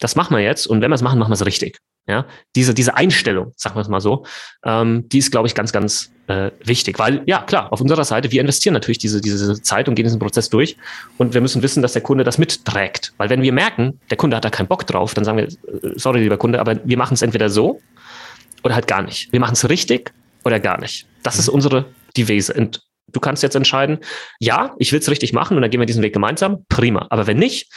das 0.00 0.16
machen 0.16 0.36
wir 0.36 0.42
jetzt 0.42 0.66
und 0.66 0.80
wenn 0.80 0.90
wir 0.90 0.94
es 0.94 1.02
machen, 1.02 1.18
machen 1.18 1.30
wir 1.30 1.34
es 1.34 1.46
richtig. 1.46 1.78
Ja, 2.08 2.26
diese, 2.56 2.72
diese 2.72 2.96
Einstellung, 2.96 3.52
sagen 3.56 3.76
wir 3.76 3.82
es 3.82 3.88
mal 3.88 4.00
so, 4.00 4.24
ähm, 4.64 5.06
die 5.10 5.18
ist, 5.18 5.30
glaube 5.30 5.46
ich, 5.46 5.54
ganz, 5.54 5.72
ganz 5.72 6.10
äh, 6.26 6.50
wichtig. 6.64 6.98
Weil, 6.98 7.22
ja, 7.26 7.42
klar, 7.42 7.70
auf 7.70 7.82
unserer 7.82 8.02
Seite, 8.02 8.32
wir 8.32 8.40
investieren 8.40 8.72
natürlich 8.72 8.96
diese, 8.96 9.20
diese 9.20 9.60
Zeit 9.60 9.88
und 9.88 9.94
gehen 9.94 10.04
diesen 10.04 10.18
Prozess 10.18 10.48
durch. 10.48 10.78
Und 11.18 11.34
wir 11.34 11.42
müssen 11.42 11.62
wissen, 11.62 11.82
dass 11.82 11.92
der 11.92 12.00
Kunde 12.00 12.24
das 12.24 12.38
mitträgt. 12.38 13.12
Weil 13.18 13.28
wenn 13.28 13.42
wir 13.42 13.52
merken, 13.52 14.00
der 14.10 14.16
Kunde 14.16 14.36
hat 14.36 14.44
da 14.46 14.48
keinen 14.48 14.68
Bock 14.68 14.86
drauf, 14.86 15.12
dann 15.12 15.24
sagen 15.24 15.36
wir, 15.36 15.44
äh, 15.44 15.98
sorry, 15.98 16.20
lieber 16.20 16.38
Kunde, 16.38 16.60
aber 16.60 16.80
wir 16.82 16.96
machen 16.96 17.12
es 17.12 17.20
entweder 17.20 17.50
so 17.50 17.82
oder 18.62 18.74
halt 18.74 18.86
gar 18.86 19.02
nicht. 19.02 19.30
Wir 19.30 19.40
machen 19.40 19.52
es 19.52 19.68
richtig 19.68 20.14
oder 20.44 20.60
gar 20.60 20.80
nicht. 20.80 21.06
Das 21.22 21.34
mhm. 21.34 21.40
ist 21.40 21.48
unsere 21.50 21.84
Devise. 22.16 22.54
Und 22.54 22.80
du 23.12 23.20
kannst 23.20 23.42
jetzt 23.42 23.54
entscheiden, 23.54 23.98
ja, 24.40 24.74
ich 24.78 24.92
will 24.92 25.00
es 25.00 25.10
richtig 25.10 25.34
machen 25.34 25.56
und 25.58 25.62
dann 25.62 25.70
gehen 25.70 25.80
wir 25.80 25.86
diesen 25.86 26.02
Weg 26.02 26.14
gemeinsam. 26.14 26.64
Prima. 26.70 27.06
Aber 27.10 27.26
wenn 27.26 27.36
nicht, 27.36 27.70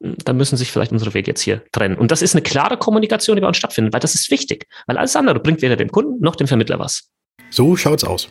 dann 0.00 0.36
müssen 0.36 0.56
sich 0.56 0.70
vielleicht 0.70 0.92
unsere 0.92 1.14
Wege 1.14 1.30
jetzt 1.30 1.40
hier 1.40 1.62
trennen. 1.72 1.96
Und 1.96 2.10
das 2.10 2.22
ist 2.22 2.34
eine 2.34 2.42
klare 2.42 2.76
Kommunikation, 2.76 3.36
die 3.36 3.40
bei 3.40 3.48
uns 3.48 3.56
stattfindet, 3.56 3.92
weil 3.92 4.00
das 4.00 4.14
ist 4.14 4.30
wichtig. 4.30 4.66
Weil 4.86 4.98
alles 4.98 5.16
andere 5.16 5.40
bringt 5.40 5.62
weder 5.62 5.76
dem 5.76 5.90
Kunden 5.90 6.22
noch 6.22 6.36
dem 6.36 6.46
Vermittler 6.46 6.78
was. 6.78 7.08
So 7.50 7.76
schaut's 7.76 8.04
aus. 8.04 8.28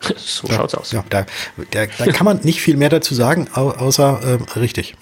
so 0.16 0.48
ja, 0.48 0.54
schaut's 0.54 0.74
aus. 0.74 0.92
Ja, 0.92 1.04
da, 1.10 1.26
da, 1.70 1.86
da 1.86 2.12
kann 2.12 2.24
man 2.24 2.40
nicht 2.42 2.60
viel 2.60 2.76
mehr 2.76 2.88
dazu 2.88 3.14
sagen, 3.14 3.48
außer 3.52 4.38
äh, 4.54 4.58
richtig. 4.58 4.94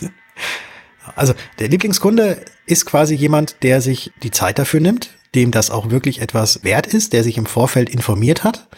also 1.16 1.34
der 1.58 1.68
Lieblingskunde 1.68 2.44
ist 2.66 2.86
quasi 2.86 3.14
jemand, 3.14 3.62
der 3.62 3.80
sich 3.80 4.12
die 4.22 4.30
Zeit 4.30 4.58
dafür 4.58 4.80
nimmt, 4.80 5.10
dem 5.34 5.50
das 5.50 5.70
auch 5.70 5.90
wirklich 5.90 6.20
etwas 6.20 6.64
wert 6.64 6.86
ist, 6.86 7.12
der 7.12 7.22
sich 7.22 7.36
im 7.36 7.46
Vorfeld 7.46 7.90
informiert 7.90 8.44
hat. 8.44 8.68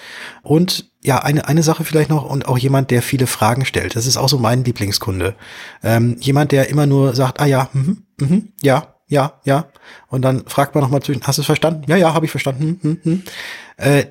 Und 0.43 0.91
ja, 1.03 1.19
eine, 1.19 1.49
eine 1.49 1.63
Sache 1.63 1.85
vielleicht 1.85 2.11
noch 2.11 2.29
und 2.29 2.47
auch 2.47 2.59
jemand, 2.59 2.91
der 2.91 3.03
viele 3.03 3.27
Fragen 3.27 3.65
stellt. 3.65 3.97
Das 3.97 4.07
ist 4.07 4.17
auch 4.17 4.29
so 4.29 4.39
mein 4.39 4.65
Lieblingskunde. 4.65 5.35
Ähm, 5.83 6.17
jemand, 6.21 6.53
der 6.53 6.69
immer 6.69 6.87
nur 6.87 7.15
sagt, 7.15 7.41
ah 7.41 7.47
ja, 7.47 7.71
mhm, 7.73 8.03
mhm, 8.19 8.49
ja, 8.61 8.95
ja, 9.07 9.41
ja. 9.45 9.67
Und 10.09 10.23
dann 10.23 10.47
fragt 10.47 10.75
man 10.75 10.83
nochmal 10.83 11.03
zwischen, 11.03 11.23
hast 11.23 11.39
du 11.39 11.43
es 11.43 11.47
verstanden? 11.47 11.85
Ja, 11.89 11.97
ja, 11.97 12.15
habe 12.15 12.27
ich 12.27 12.31
verstanden. 12.31 12.79
Hm, 12.83 13.01
hm, 13.03 13.03
hm. 13.03 13.23
Äh, 13.77 14.05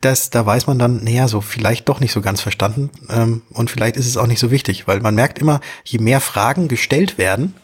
das, 0.00 0.30
da 0.30 0.44
weiß 0.44 0.66
man 0.66 0.80
dann, 0.80 1.04
naja, 1.04 1.28
so 1.28 1.40
vielleicht 1.40 1.88
doch 1.88 2.00
nicht 2.00 2.12
so 2.12 2.20
ganz 2.20 2.40
verstanden. 2.40 2.90
Ähm, 3.08 3.42
und 3.50 3.70
vielleicht 3.70 3.96
ist 3.96 4.06
es 4.06 4.16
auch 4.16 4.26
nicht 4.26 4.40
so 4.40 4.50
wichtig, 4.50 4.88
weil 4.88 5.00
man 5.00 5.14
merkt 5.14 5.38
immer, 5.38 5.60
je 5.84 6.00
mehr 6.00 6.20
Fragen 6.20 6.66
gestellt 6.66 7.18
werden, 7.18 7.54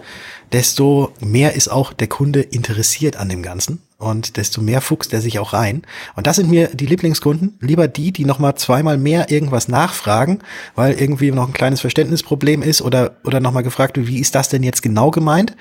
desto 0.53 1.13
mehr 1.21 1.55
ist 1.55 1.69
auch 1.69 1.93
der 1.93 2.07
Kunde 2.07 2.41
interessiert 2.41 3.17
an 3.17 3.29
dem 3.29 3.43
Ganzen 3.43 3.83
und 3.99 4.37
desto 4.37 4.63
mehr 4.63 4.81
fuchst 4.81 5.13
er 5.13 5.21
sich 5.21 5.41
auch 5.41 5.53
rein. 5.53 5.83
Und 6.15 6.27
das 6.27 6.37
sind 6.37 6.49
mir 6.49 6.69
die 6.69 6.87
Lieblingskunden, 6.87 7.59
lieber 7.61 7.89
die, 7.89 8.13
die 8.13 8.25
nochmal 8.25 8.55
zweimal 8.55 8.97
mehr 8.97 9.31
irgendwas 9.31 9.69
nachfragen, 9.69 10.39
weil 10.77 10.95
irgendwie 10.95 11.33
noch 11.33 11.49
ein 11.49 11.53
kleines 11.53 11.81
Verständnisproblem 11.81 12.63
ist 12.63 12.81
oder, 12.81 13.17
oder 13.25 13.41
nochmal 13.41 13.65
gefragt 13.65 13.97
wird, 13.97 14.07
wie 14.07 14.21
ist 14.21 14.37
das 14.37 14.49
denn 14.49 14.63
jetzt 14.63 14.83
genau 14.83 15.11
gemeint? 15.11 15.57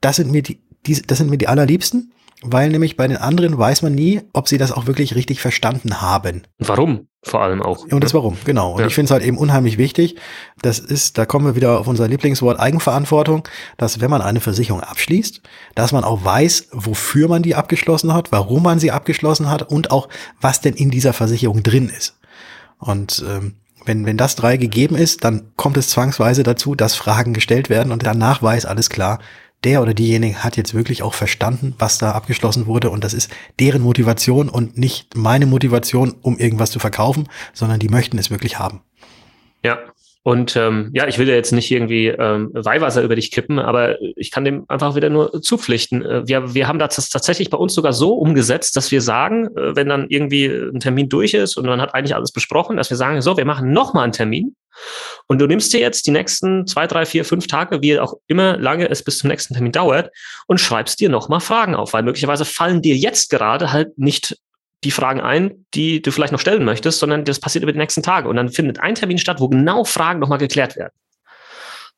Das 0.00 0.16
sind 0.16 0.30
mir 0.30 0.42
die, 0.42 0.60
die, 0.86 1.02
das 1.02 1.18
sind 1.18 1.30
mir 1.30 1.38
die 1.38 1.48
allerliebsten 1.48 2.12
weil 2.44 2.68
nämlich 2.68 2.96
bei 2.96 3.08
den 3.08 3.16
anderen 3.16 3.58
weiß 3.58 3.82
man 3.82 3.94
nie, 3.94 4.20
ob 4.32 4.48
sie 4.48 4.58
das 4.58 4.70
auch 4.70 4.86
wirklich 4.86 5.14
richtig 5.14 5.40
verstanden 5.40 6.00
haben. 6.00 6.42
Warum? 6.58 7.08
Vor 7.22 7.40
allem 7.40 7.62
auch. 7.62 7.84
Und 7.90 8.04
das 8.04 8.12
Warum, 8.12 8.36
genau. 8.44 8.72
Und 8.72 8.80
ja. 8.80 8.86
ich 8.86 8.94
finde 8.94 9.06
es 9.06 9.10
halt 9.10 9.22
eben 9.22 9.38
unheimlich 9.38 9.78
wichtig. 9.78 10.16
Das 10.60 10.78
ist, 10.78 11.16
da 11.16 11.24
kommen 11.24 11.46
wir 11.46 11.56
wieder 11.56 11.80
auf 11.80 11.88
unser 11.88 12.06
Lieblingswort 12.06 12.60
Eigenverantwortung, 12.60 13.48
dass 13.78 14.00
wenn 14.00 14.10
man 14.10 14.20
eine 14.20 14.40
Versicherung 14.40 14.82
abschließt, 14.82 15.40
dass 15.74 15.92
man 15.92 16.04
auch 16.04 16.22
weiß, 16.22 16.68
wofür 16.72 17.28
man 17.28 17.42
die 17.42 17.54
abgeschlossen 17.54 18.12
hat, 18.12 18.30
warum 18.30 18.62
man 18.62 18.78
sie 18.78 18.90
abgeschlossen 18.90 19.50
hat 19.50 19.62
und 19.62 19.90
auch, 19.90 20.08
was 20.40 20.60
denn 20.60 20.74
in 20.74 20.90
dieser 20.90 21.14
Versicherung 21.14 21.62
drin 21.62 21.88
ist. 21.88 22.18
Und 22.78 23.24
ähm, 23.26 23.54
wenn, 23.86 24.04
wenn 24.04 24.16
das 24.16 24.36
drei 24.36 24.58
gegeben 24.58 24.96
ist, 24.96 25.24
dann 25.24 25.52
kommt 25.56 25.76
es 25.76 25.88
zwangsweise 25.88 26.42
dazu, 26.42 26.74
dass 26.74 26.94
Fragen 26.94 27.32
gestellt 27.32 27.70
werden 27.70 27.92
und 27.92 28.04
danach 28.04 28.42
weiß 28.42 28.66
alles 28.66 28.90
klar, 28.90 29.18
der 29.64 29.82
oder 29.82 29.94
diejenige 29.94 30.44
hat 30.44 30.56
jetzt 30.56 30.74
wirklich 30.74 31.02
auch 31.02 31.14
verstanden, 31.14 31.74
was 31.78 31.98
da 31.98 32.12
abgeschlossen 32.12 32.66
wurde 32.66 32.90
und 32.90 33.04
das 33.04 33.14
ist 33.14 33.30
deren 33.60 33.82
Motivation 33.82 34.48
und 34.48 34.78
nicht 34.78 35.16
meine 35.16 35.46
Motivation, 35.46 36.14
um 36.22 36.38
irgendwas 36.38 36.70
zu 36.70 36.78
verkaufen, 36.78 37.28
sondern 37.52 37.78
die 37.80 37.88
möchten 37.88 38.18
es 38.18 38.30
wirklich 38.30 38.58
haben. 38.58 38.82
Ja, 39.62 39.78
und 40.26 40.56
ähm, 40.56 40.88
ja, 40.94 41.06
ich 41.06 41.18
will 41.18 41.28
ja 41.28 41.34
jetzt 41.34 41.52
nicht 41.52 41.70
irgendwie 41.70 42.06
ähm, 42.06 42.50
Weihwasser 42.54 43.02
über 43.02 43.14
dich 43.14 43.30
kippen, 43.30 43.58
aber 43.58 44.00
ich 44.16 44.30
kann 44.30 44.46
dem 44.46 44.64
einfach 44.68 44.96
wieder 44.96 45.10
nur 45.10 45.42
zupflichten. 45.42 46.02
Äh, 46.02 46.26
wir, 46.26 46.54
wir 46.54 46.66
haben 46.66 46.78
das 46.78 47.10
tatsächlich 47.10 47.50
bei 47.50 47.58
uns 47.58 47.74
sogar 47.74 47.92
so 47.92 48.14
umgesetzt, 48.14 48.74
dass 48.74 48.90
wir 48.90 49.02
sagen, 49.02 49.48
äh, 49.54 49.76
wenn 49.76 49.90
dann 49.90 50.06
irgendwie 50.08 50.46
ein 50.46 50.80
Termin 50.80 51.10
durch 51.10 51.34
ist 51.34 51.58
und 51.58 51.66
man 51.66 51.78
hat 51.78 51.94
eigentlich 51.94 52.14
alles 52.14 52.32
besprochen, 52.32 52.78
dass 52.78 52.88
wir 52.88 52.96
sagen, 52.96 53.20
so, 53.20 53.36
wir 53.36 53.44
machen 53.44 53.74
nochmal 53.74 54.04
einen 54.04 54.14
Termin 54.14 54.54
und 55.26 55.38
du 55.40 55.46
nimmst 55.46 55.72
dir 55.72 55.80
jetzt 55.80 56.06
die 56.06 56.10
nächsten 56.10 56.66
zwei, 56.66 56.86
drei, 56.86 57.06
vier, 57.06 57.24
fünf 57.24 57.46
Tage, 57.46 57.82
wie 57.82 57.98
auch 57.98 58.14
immer 58.26 58.56
lange 58.56 58.88
es 58.88 59.02
bis 59.02 59.18
zum 59.18 59.28
nächsten 59.28 59.54
Termin 59.54 59.72
dauert, 59.72 60.10
und 60.46 60.60
schreibst 60.60 61.00
dir 61.00 61.08
nochmal 61.08 61.40
Fragen 61.40 61.74
auf, 61.74 61.92
weil 61.92 62.02
möglicherweise 62.02 62.44
fallen 62.44 62.82
dir 62.82 62.96
jetzt 62.96 63.30
gerade 63.30 63.72
halt 63.72 63.98
nicht 63.98 64.36
die 64.84 64.90
Fragen 64.90 65.20
ein, 65.20 65.66
die 65.74 66.02
du 66.02 66.12
vielleicht 66.12 66.32
noch 66.32 66.40
stellen 66.40 66.64
möchtest, 66.64 66.98
sondern 66.98 67.24
das 67.24 67.40
passiert 67.40 67.62
über 67.62 67.72
die 67.72 67.78
nächsten 67.78 68.02
Tage. 68.02 68.28
Und 68.28 68.36
dann 68.36 68.50
findet 68.50 68.80
ein 68.80 68.94
Termin 68.94 69.18
statt, 69.18 69.40
wo 69.40 69.48
genau 69.48 69.84
Fragen 69.84 70.20
nochmal 70.20 70.38
geklärt 70.38 70.76
werden. 70.76 70.92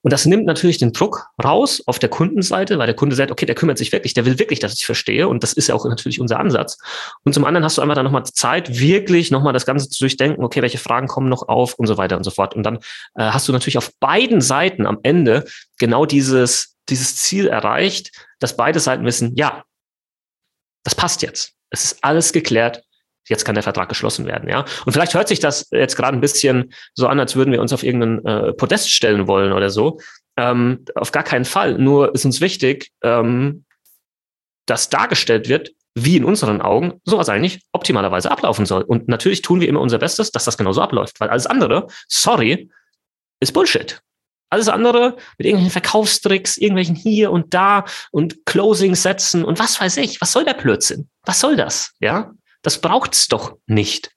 Und 0.07 0.13
das 0.13 0.25
nimmt 0.25 0.47
natürlich 0.47 0.79
den 0.79 0.93
Druck 0.93 1.31
raus 1.43 1.83
auf 1.85 1.99
der 1.99 2.09
Kundenseite, 2.09 2.79
weil 2.79 2.87
der 2.87 2.95
Kunde 2.95 3.17
sagt, 3.17 3.33
okay, 3.33 3.45
der 3.45 3.57
kümmert 3.57 3.77
sich 3.77 3.91
wirklich, 3.91 4.15
der 4.15 4.25
will 4.25 4.39
wirklich, 4.39 4.61
dass 4.61 4.73
ich 4.75 4.87
verstehe. 4.87 5.27
Und 5.27 5.43
das 5.43 5.53
ist 5.53 5.67
ja 5.67 5.75
auch 5.75 5.85
natürlich 5.85 6.21
unser 6.21 6.39
Ansatz. 6.39 6.79
Und 7.25 7.33
zum 7.33 7.45
anderen 7.45 7.65
hast 7.65 7.77
du 7.77 7.83
einfach 7.83 7.97
dann 7.97 8.05
nochmal 8.05 8.23
Zeit, 8.23 8.79
wirklich 8.79 9.33
nochmal 9.33 9.53
das 9.53 9.67
Ganze 9.67 9.89
zu 9.89 9.99
durchdenken, 9.99 10.45
okay, 10.45 10.63
welche 10.63 10.79
Fragen 10.79 11.09
kommen 11.09 11.29
noch 11.29 11.49
auf 11.49 11.75
und 11.75 11.89
so 11.89 11.99
weiter 11.99 12.17
und 12.17 12.23
so 12.23 12.31
fort. 12.31 12.55
Und 12.55 12.63
dann 12.63 12.77
äh, 13.17 13.25
hast 13.33 13.49
du 13.49 13.53
natürlich 13.53 13.79
auf 13.79 13.91
beiden 13.99 14.41
Seiten 14.41 14.87
am 14.87 15.01
Ende 15.03 15.45
genau 15.77 16.07
dieses, 16.07 16.77
dieses 16.89 17.17
Ziel 17.17 17.49
erreicht, 17.49 18.13
dass 18.39 18.57
beide 18.57 18.79
Seiten 18.79 19.05
wissen, 19.05 19.35
ja, 19.35 19.65
das 20.85 20.95
passt 20.95 21.23
jetzt. 21.23 21.55
Es 21.71 21.83
ist 21.83 22.05
alles 22.05 22.33
geklärt. 22.33 22.85
Jetzt 23.29 23.45
kann 23.45 23.55
der 23.55 23.63
Vertrag 23.63 23.89
geschlossen 23.89 24.27
werden, 24.27 24.49
ja. 24.49 24.65
Und 24.85 24.93
vielleicht 24.93 25.15
hört 25.15 25.29
sich 25.29 25.41
das 25.41 25.69
jetzt 25.71 25.97
gerade 25.97 26.17
ein 26.17 26.21
bisschen 26.21 26.73
so 26.95 27.09
an, 27.09 27.21
als 27.21 27.37
würden 27.37 27.53
wir 27.53 27.61
uns 27.61 27.73
auf 27.73 27.83
irgendeinen 27.83 28.25
äh, 28.25 28.53
Podest 28.53 28.91
stellen 28.91 29.27
wollen 29.27 29.53
oder 29.53 29.71
so. 29.71 29.99
Ähm, 30.37 30.85
auf 30.95 31.13
gar 31.13 31.23
keinen 31.23 31.45
Fall. 31.45 31.79
Nur 31.79 32.15
ist 32.15 32.25
uns 32.25 32.41
wichtig, 32.41 32.93
ähm, 33.03 33.65
dass 34.67 34.91
dargestellt 34.91 35.49
wird, 35.49 35.73
wie 35.95 36.17
in 36.17 36.25
unseren 36.25 36.61
Augen 36.61 37.01
sowas 37.05 37.29
eigentlich 37.31 37.63
optimalerweise 37.73 38.31
ablaufen 38.31 38.67
soll. 38.67 38.83
Und 38.83 39.09
natürlich 39.09 39.41
tun 39.41 39.61
wir 39.61 39.69
immer 39.69 39.81
unser 39.81 39.99
Bestes, 39.99 40.31
dass 40.31 40.45
das 40.45 40.59
genauso 40.59 40.83
abläuft, 40.83 41.19
weil 41.21 41.31
alles 41.31 41.47
andere, 41.47 41.87
sorry, 42.07 42.71
ist 43.41 43.53
Bullshit. 43.53 44.01
Alles 44.51 44.69
andere 44.69 45.17
mit 45.39 45.47
irgendwelchen 45.47 45.73
Verkaufstricks, 45.73 46.57
irgendwelchen 46.59 46.95
hier 46.95 47.33
und 47.33 47.55
da 47.55 47.85
und 48.13 48.47
Closing-Sätzen 48.47 49.45
und 49.45 49.59
was 49.59 49.81
weiß 49.81 49.97
ich. 49.97 50.21
Was 50.21 50.33
soll 50.33 50.45
der 50.45 50.55
Blödsinn? 50.55 51.09
Was 51.25 51.41
soll 51.41 51.57
das? 51.57 51.95
Ja, 51.99 52.33
das 52.67 52.81
braucht's 52.81 53.29
doch 53.29 53.59
nicht. 53.67 54.11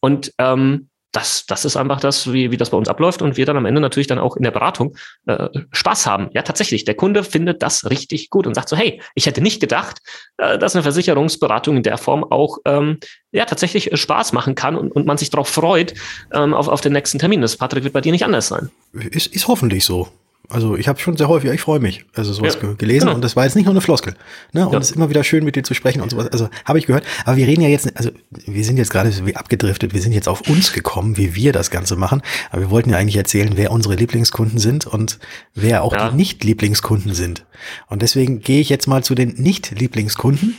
Und 0.00 0.32
ähm, 0.38 0.88
das, 1.12 1.44
das 1.46 1.66
ist 1.66 1.76
einfach 1.76 2.00
das, 2.00 2.32
wie, 2.32 2.50
wie 2.50 2.56
das 2.56 2.70
bei 2.70 2.78
uns 2.78 2.88
abläuft 2.88 3.20
und 3.20 3.36
wir 3.36 3.44
dann 3.44 3.58
am 3.58 3.66
Ende 3.66 3.80
natürlich 3.80 4.06
dann 4.06 4.18
auch 4.18 4.36
in 4.36 4.42
der 4.42 4.52
Beratung 4.52 4.96
äh, 5.26 5.48
Spaß 5.72 6.06
haben. 6.06 6.30
Ja, 6.32 6.40
tatsächlich, 6.40 6.84
der 6.84 6.94
Kunde 6.94 7.24
findet 7.24 7.62
das 7.62 7.90
richtig 7.90 8.30
gut 8.30 8.46
und 8.46 8.54
sagt 8.54 8.70
so, 8.70 8.76
hey, 8.76 9.02
ich 9.14 9.26
hätte 9.26 9.42
nicht 9.42 9.60
gedacht, 9.60 9.98
äh, 10.38 10.56
dass 10.56 10.74
eine 10.74 10.82
Versicherungsberatung 10.82 11.76
in 11.76 11.82
der 11.82 11.98
Form 11.98 12.24
auch 12.24 12.56
ähm, 12.64 13.00
ja 13.32 13.44
tatsächlich 13.44 13.90
Spaß 13.92 14.32
machen 14.32 14.54
kann 14.54 14.76
und, 14.76 14.92
und 14.92 15.04
man 15.04 15.18
sich 15.18 15.28
darauf 15.28 15.48
freut 15.48 15.92
ähm, 16.32 16.54
auf, 16.54 16.68
auf 16.68 16.80
den 16.80 16.94
nächsten 16.94 17.18
Termin. 17.18 17.42
Das, 17.42 17.58
Patrick, 17.58 17.84
wird 17.84 17.92
bei 17.92 18.00
dir 18.00 18.12
nicht 18.12 18.24
anders 18.24 18.48
sein. 18.48 18.70
Ist, 18.94 19.26
ist 19.26 19.46
hoffentlich 19.46 19.84
so. 19.84 20.08
Also 20.50 20.76
ich 20.76 20.88
habe 20.88 20.98
schon 20.98 21.16
sehr 21.16 21.28
häufig, 21.28 21.50
ich 21.50 21.60
freue 21.60 21.78
mich, 21.78 22.04
also 22.14 22.32
sowas 22.32 22.58
ja, 22.60 22.72
gelesen 22.72 23.06
genau. 23.06 23.14
und 23.14 23.22
das 23.22 23.36
war 23.36 23.44
jetzt 23.44 23.54
nicht 23.54 23.66
nur 23.66 23.72
eine 23.72 23.80
Floskel. 23.80 24.14
Ne? 24.52 24.66
Und 24.66 24.72
ja. 24.72 24.78
es 24.78 24.90
ist 24.90 24.96
immer 24.96 25.08
wieder 25.08 25.22
schön, 25.22 25.44
mit 25.44 25.54
dir 25.54 25.62
zu 25.62 25.74
sprechen 25.74 26.00
und 26.02 26.10
sowas. 26.10 26.28
Also 26.28 26.48
habe 26.64 26.78
ich 26.78 26.86
gehört. 26.86 27.04
Aber 27.24 27.36
wir 27.36 27.46
reden 27.46 27.62
ja 27.62 27.68
jetzt, 27.68 27.96
also 27.96 28.10
wir 28.30 28.64
sind 28.64 28.76
jetzt 28.76 28.90
gerade 28.90 29.12
so 29.12 29.26
wie 29.26 29.36
abgedriftet, 29.36 29.94
wir 29.94 30.02
sind 30.02 30.12
jetzt 30.12 30.28
auf 30.28 30.42
uns 30.42 30.72
gekommen, 30.72 31.16
wie 31.16 31.34
wir 31.34 31.52
das 31.52 31.70
Ganze 31.70 31.94
machen. 31.94 32.22
Aber 32.50 32.62
wir 32.62 32.70
wollten 32.70 32.90
ja 32.90 32.98
eigentlich 32.98 33.16
erzählen, 33.16 33.52
wer 33.54 33.70
unsere 33.70 33.94
Lieblingskunden 33.94 34.58
sind 34.58 34.86
und 34.86 35.20
wer 35.54 35.84
auch 35.84 35.92
ja. 35.92 36.10
die 36.10 36.16
Nicht-Lieblingskunden 36.16 37.14
sind. 37.14 37.46
Und 37.86 38.02
deswegen 38.02 38.40
gehe 38.40 38.60
ich 38.60 38.68
jetzt 38.68 38.88
mal 38.88 39.04
zu 39.04 39.14
den 39.14 39.34
Nicht-Lieblingskunden. 39.36 40.56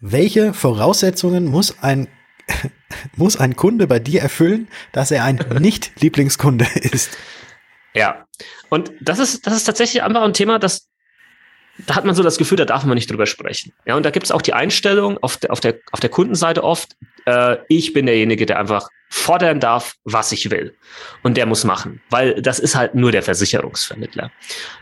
Welche 0.00 0.52
Voraussetzungen 0.52 1.46
muss 1.46 1.76
ein 1.80 2.08
muss 3.16 3.36
ein 3.36 3.56
Kunde 3.56 3.86
bei 3.86 3.98
dir 3.98 4.20
erfüllen, 4.20 4.68
dass 4.92 5.10
er 5.10 5.24
ein 5.24 5.40
Nicht-Lieblingskunde 5.60 6.66
ist? 6.74 7.10
Ja, 7.94 8.26
und 8.68 8.92
das 9.00 9.18
ist, 9.18 9.46
das 9.46 9.54
ist 9.54 9.64
tatsächlich 9.64 10.02
einfach 10.02 10.22
ein 10.22 10.32
Thema, 10.32 10.58
das, 10.58 10.88
da 11.86 11.94
hat 11.94 12.04
man 12.04 12.14
so 12.14 12.22
das 12.22 12.38
Gefühl, 12.38 12.56
da 12.56 12.64
darf 12.64 12.84
man 12.84 12.94
nicht 12.94 13.10
drüber 13.10 13.26
sprechen. 13.26 13.72
Ja, 13.86 13.96
und 13.96 14.04
da 14.04 14.10
gibt 14.10 14.26
es 14.26 14.32
auch 14.32 14.42
die 14.42 14.54
Einstellung 14.54 15.18
auf 15.18 15.36
der, 15.36 15.50
auf 15.50 15.60
der, 15.60 15.76
auf 15.92 16.00
der 16.00 16.10
Kundenseite 16.10 16.64
oft, 16.64 16.96
äh, 17.26 17.56
ich 17.68 17.92
bin 17.92 18.06
derjenige, 18.06 18.46
der 18.46 18.58
einfach 18.58 18.88
fordern 19.08 19.60
darf, 19.60 19.94
was 20.04 20.32
ich 20.32 20.50
will. 20.50 20.74
Und 21.22 21.36
der 21.36 21.44
muss 21.44 21.64
machen, 21.64 22.00
weil 22.08 22.40
das 22.40 22.58
ist 22.58 22.74
halt 22.74 22.94
nur 22.94 23.12
der 23.12 23.22
Versicherungsvermittler. 23.22 24.30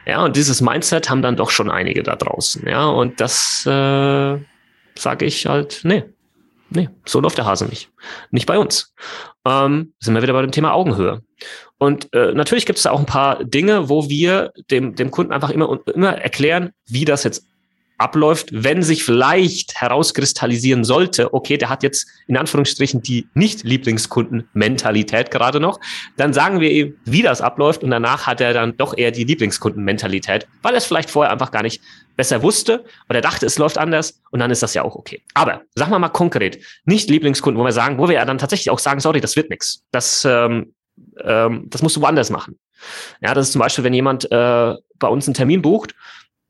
Ja, 0.06 0.24
und 0.24 0.36
dieses 0.36 0.60
Mindset 0.60 1.10
haben 1.10 1.22
dann 1.22 1.36
doch 1.36 1.50
schon 1.50 1.70
einige 1.70 2.02
da 2.04 2.14
draußen. 2.14 2.66
Ja, 2.68 2.86
und 2.86 3.20
das 3.20 3.66
äh, 3.66 4.38
sage 4.96 5.24
ich 5.24 5.46
halt, 5.46 5.80
nee, 5.82 6.04
nee, 6.70 6.88
so 7.04 7.20
läuft 7.20 7.38
der 7.38 7.46
Hase 7.46 7.66
nicht. 7.66 7.90
Nicht 8.30 8.46
bei 8.46 8.58
uns. 8.58 8.94
Ähm, 9.46 9.92
sind 10.00 10.14
wir 10.14 10.22
wieder 10.22 10.32
bei 10.32 10.42
dem 10.42 10.52
Thema 10.52 10.72
Augenhöhe. 10.72 11.22
Und 11.78 12.12
äh, 12.12 12.32
natürlich 12.32 12.66
gibt 12.66 12.78
es 12.78 12.82
da 12.82 12.90
auch 12.90 12.98
ein 12.98 13.06
paar 13.06 13.42
Dinge, 13.44 13.88
wo 13.88 14.08
wir 14.08 14.52
dem, 14.70 14.94
dem 14.94 15.10
Kunden 15.10 15.32
einfach 15.32 15.50
immer, 15.50 15.80
immer 15.94 16.12
erklären, 16.12 16.72
wie 16.86 17.04
das 17.04 17.24
jetzt 17.24 17.46
abläuft, 18.00 18.48
wenn 18.52 18.82
sich 18.82 19.04
vielleicht 19.04 19.74
herauskristallisieren 19.74 20.84
sollte, 20.84 21.34
okay, 21.34 21.58
der 21.58 21.68
hat 21.68 21.82
jetzt 21.82 22.08
in 22.26 22.36
Anführungsstrichen 22.36 23.02
die 23.02 23.28
Nicht-Lieblingskunden-Mentalität 23.34 25.30
gerade 25.30 25.60
noch, 25.60 25.78
dann 26.16 26.32
sagen 26.32 26.60
wir 26.60 26.70
ihm, 26.70 26.96
wie 27.04 27.22
das 27.22 27.42
abläuft 27.42 27.82
und 27.84 27.90
danach 27.90 28.26
hat 28.26 28.40
er 28.40 28.54
dann 28.54 28.76
doch 28.76 28.96
eher 28.96 29.10
die 29.10 29.24
Lieblingskunden-Mentalität, 29.24 30.48
weil 30.62 30.72
er 30.72 30.78
es 30.78 30.86
vielleicht 30.86 31.10
vorher 31.10 31.30
einfach 31.30 31.50
gar 31.50 31.62
nicht 31.62 31.82
besser 32.16 32.42
wusste 32.42 32.84
oder 33.08 33.20
dachte, 33.20 33.44
es 33.46 33.58
läuft 33.58 33.76
anders 33.76 34.20
und 34.30 34.40
dann 34.40 34.50
ist 34.50 34.62
das 34.62 34.72
ja 34.74 34.82
auch 34.82 34.96
okay. 34.96 35.22
Aber 35.34 35.62
sagen 35.74 35.90
wir 35.90 35.98
mal 35.98 36.08
konkret, 36.08 36.58
nicht 36.84 37.10
Lieblingskunden, 37.10 37.60
wo 37.60 37.64
wir 37.64 37.72
sagen, 37.72 37.98
wo 37.98 38.08
wir 38.08 38.14
ja 38.14 38.24
dann 38.24 38.38
tatsächlich 38.38 38.70
auch 38.70 38.78
sagen, 38.78 39.00
sorry, 39.00 39.20
das 39.20 39.36
wird 39.36 39.50
nichts. 39.50 39.84
Das, 39.90 40.24
ähm, 40.24 40.72
ähm, 41.22 41.66
das 41.68 41.82
musst 41.82 41.96
du 41.96 42.00
woanders 42.00 42.30
machen. 42.30 42.58
Ja, 43.20 43.34
das 43.34 43.48
ist 43.48 43.52
zum 43.52 43.60
Beispiel, 43.60 43.84
wenn 43.84 43.92
jemand 43.92 44.24
äh, 44.32 44.74
bei 44.98 45.08
uns 45.08 45.26
einen 45.26 45.34
Termin 45.34 45.60
bucht 45.60 45.94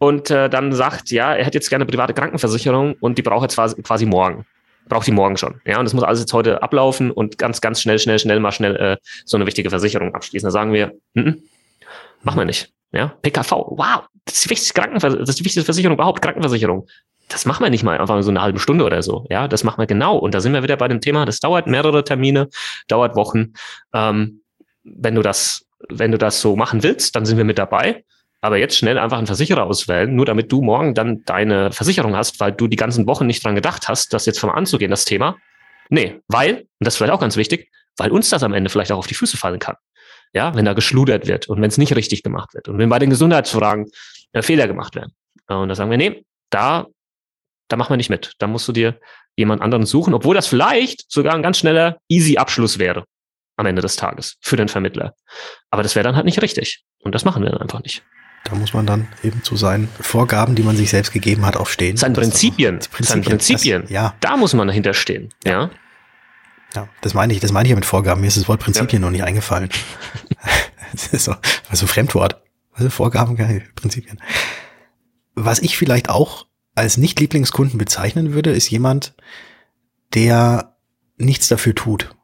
und 0.01 0.31
äh, 0.31 0.49
dann 0.49 0.73
sagt, 0.73 1.11
ja, 1.11 1.35
er 1.35 1.45
hätte 1.45 1.59
jetzt 1.59 1.69
gerne 1.69 1.85
private 1.85 2.15
Krankenversicherung 2.15 2.97
und 3.01 3.19
die 3.19 3.23
braucht 3.23 3.51
er 3.51 3.55
quasi, 3.55 3.83
quasi 3.83 4.07
morgen. 4.07 4.47
Braucht 4.89 5.07
die 5.07 5.13
morgen 5.13 5.37
schon. 5.37 5.61
Ja, 5.67 5.79
und 5.79 5.85
das 5.85 5.93
muss 5.93 6.03
alles 6.03 6.21
jetzt 6.21 6.33
heute 6.33 6.63
ablaufen 6.63 7.11
und 7.11 7.37
ganz, 7.37 7.61
ganz 7.61 7.83
schnell, 7.83 7.99
schnell, 7.99 8.19
schnell 8.19 8.41
mal 8.41 8.51
schnell 8.51 8.77
äh, 8.77 8.97
so 9.27 9.37
eine 9.37 9.47
wichtige 9.47 9.69
Versicherung 9.69 10.15
abschließen. 10.15 10.47
Da 10.47 10.51
sagen 10.51 10.73
wir, 10.73 10.95
n 11.15 11.25
-n, 11.25 11.43
machen 12.23 12.39
wir 12.39 12.47
nicht. 12.47 12.73
Ja, 12.93 13.09
PKV, 13.21 13.51
wow, 13.53 14.09
das 14.25 14.37
ist 14.37 14.47
die 14.47 14.51
wichtigste 14.51 14.81
Krankenversicherung, 14.81 15.21
das 15.21 15.29
ist 15.29 15.39
die 15.39 15.45
wichtigste 15.45 15.67
Versicherung 15.67 15.97
überhaupt, 15.97 16.23
Krankenversicherung. 16.23 16.89
Das 17.29 17.45
machen 17.45 17.63
wir 17.63 17.71
nicht 17.71 17.85
mal 17.85 17.99
einfach 17.99 18.21
so 18.23 18.31
eine 18.31 18.41
halbe 18.41 18.59
Stunde 18.59 18.85
oder 18.85 19.03
so. 19.03 19.27
Ja, 19.29 19.49
das 19.49 19.65
machen 19.65 19.79
wir 19.79 19.87
genau. 19.87 20.17
Und 20.17 20.35
da 20.35 20.41
sind 20.41 20.55
wir 20.55 20.63
wieder 20.63 20.79
bei 20.79 20.89
dem 20.89 21.03
Thema, 21.03 21.27
das 21.27 21.41
dauert 21.41 21.67
mehrere 21.67 22.03
Termine, 22.05 22.49
dauert 22.89 23.17
Wochen. 23.17 23.53
Ähm, 23.93 24.41
wenn 24.83 25.15
du 25.15 25.23
das, 25.23 25.67
wenn 25.91 26.11
du 26.11 26.19
das 26.19 26.41
so 26.41 26.57
machen 26.57 26.83
willst, 26.83 27.15
dann 27.15 27.27
sind 27.27 27.37
wir 27.37 27.45
mit 27.45 27.59
dabei. 27.59 28.03
Aber 28.41 28.57
jetzt 28.57 28.77
schnell 28.77 28.99
einfach 28.99 29.19
einen 29.19 29.27
Versicherer 29.27 29.65
auswählen, 29.65 30.15
nur 30.15 30.25
damit 30.25 30.51
du 30.51 30.63
morgen 30.63 30.95
dann 30.95 31.25
deine 31.25 31.73
Versicherung 31.73 32.17
hast, 32.17 32.41
weil 32.41 32.53
du 32.53 32.69
die 32.69 32.77
ganzen 32.77 33.07
Wochen 33.07 33.27
nicht 33.27 33.45
dran 33.45 33.55
gedacht 33.55 33.89
hast, 33.89 34.15
das 34.15 34.27
jetzt 34.27 34.41
vom 34.41 34.51
anzugehen, 34.51 34.91
das 34.91 35.05
Thema. 35.05 35.37
Nee, 35.91 36.21
weil, 36.29 36.61
und 36.61 36.69
das 36.79 36.95
ist 36.95 36.99
vielleicht 36.99 37.13
auch 37.13 37.21
ganz 37.21 37.37
wichtig, 37.37 37.71
weil 37.97 38.11
uns 38.11 38.31
das 38.31 38.43
am 38.43 38.55
Ende 38.55 38.71
vielleicht 38.71 38.93
auch 38.93 38.99
auf 38.99 39.07
die 39.07 39.15
Füße 39.15 39.37
fallen 39.37 39.59
kann. 39.59 39.77
Ja, 40.33 40.55
wenn 40.55 40.65
da 40.65 40.73
geschludert 40.73 41.27
wird 41.27 41.49
und 41.49 41.61
wenn 41.61 41.69
es 41.69 41.77
nicht 41.77 41.95
richtig 41.97 42.23
gemacht 42.23 42.55
wird 42.55 42.69
und 42.69 42.79
wenn 42.79 42.89
bei 42.89 42.99
den 42.99 43.11
Gesundheitsfragen 43.11 43.91
äh, 44.33 44.43
Fehler 44.43 44.69
gemacht 44.69 44.95
werden. 44.95 45.13
Und 45.49 45.69
da 45.69 45.75
sagen 45.75 45.91
wir, 45.91 45.99
nee, 45.99 46.25
da, 46.51 46.87
da 47.69 47.77
machen 47.77 47.93
wir 47.93 47.97
nicht 47.97 48.11
mit. 48.11 48.35
Da 48.39 48.47
musst 48.47 48.69
du 48.69 48.73
dir 48.73 48.99
jemand 49.37 49.61
anderen 49.61 49.87
suchen, 49.87 50.15
obwohl 50.15 50.35
das 50.35 50.47
vielleicht 50.47 51.11
sogar 51.11 51.35
ein 51.35 51.43
ganz 51.43 51.59
schneller, 51.59 51.99
easy 52.09 52.37
Abschluss 52.37 52.79
wäre 52.79 53.05
am 53.57 53.67
Ende 53.67 53.83
des 53.83 53.97
Tages 53.97 54.37
für 54.41 54.57
den 54.57 54.69
Vermittler. 54.69 55.15
Aber 55.71 55.83
das 55.83 55.95
wäre 55.95 56.05
dann 56.05 56.17
halt 56.17 56.25
nicht 56.25 56.41
richtig. 56.41 56.85
Und 57.03 57.15
das 57.15 57.25
machen 57.25 57.43
wir 57.43 57.51
dann 57.51 57.61
einfach 57.61 57.83
nicht. 57.83 58.03
Da 58.45 58.55
muss 58.55 58.73
man 58.73 58.87
dann 58.87 59.09
eben 59.23 59.43
zu 59.43 59.57
seinen 59.57 59.89
Vorgaben, 60.01 60.55
die 60.55 60.63
man 60.63 60.77
sich 60.77 60.91
selbst 60.91 61.13
gegeben 61.13 61.45
hat, 61.45 61.57
auch 61.57 61.67
stehen. 61.67 61.97
Seinen 61.97 62.15
Prinzipien. 62.15 62.79
Prinzipien. 62.79 63.07
Seinen 63.07 63.25
Prinzipien. 63.25 63.83
Das, 63.83 63.91
ja. 63.91 64.15
Da 64.21 64.37
muss 64.37 64.55
man 64.55 64.67
dahinter 64.67 64.95
stehen. 64.95 65.29
Ja. 65.45 65.71
Ja, 66.75 66.89
das 67.01 67.15
meine 67.15 67.33
ich, 67.33 67.41
das 67.41 67.53
meine 67.53 67.67
ich 67.67 67.71
ja 67.71 67.77
mit 67.77 67.85
Vorgaben. 67.85 68.21
Mir 68.21 68.29
ist 68.29 68.37
das 68.37 68.49
Wort 68.49 68.61
Prinzipien 68.61 69.03
ja. 69.03 69.07
noch 69.07 69.13
nicht 69.13 69.25
eingefallen. 69.25 69.69
das 70.93 71.09
ist 71.09 71.25
so, 71.25 71.35
also 71.69 71.87
Fremdwort. 71.87 72.41
Also 72.73 72.91
Vorgaben, 72.91 73.37
Prinzipien. 73.75 74.21
Was 75.35 75.59
ich 75.59 75.77
vielleicht 75.77 76.09
auch 76.09 76.47
als 76.75 76.97
Nicht-Lieblingskunden 76.97 77.79
bezeichnen 77.79 78.33
würde, 78.33 78.51
ist 78.51 78.71
jemand, 78.71 79.15
der 80.15 80.77
nichts 81.19 81.49
dafür 81.49 81.75
tut. 81.75 82.15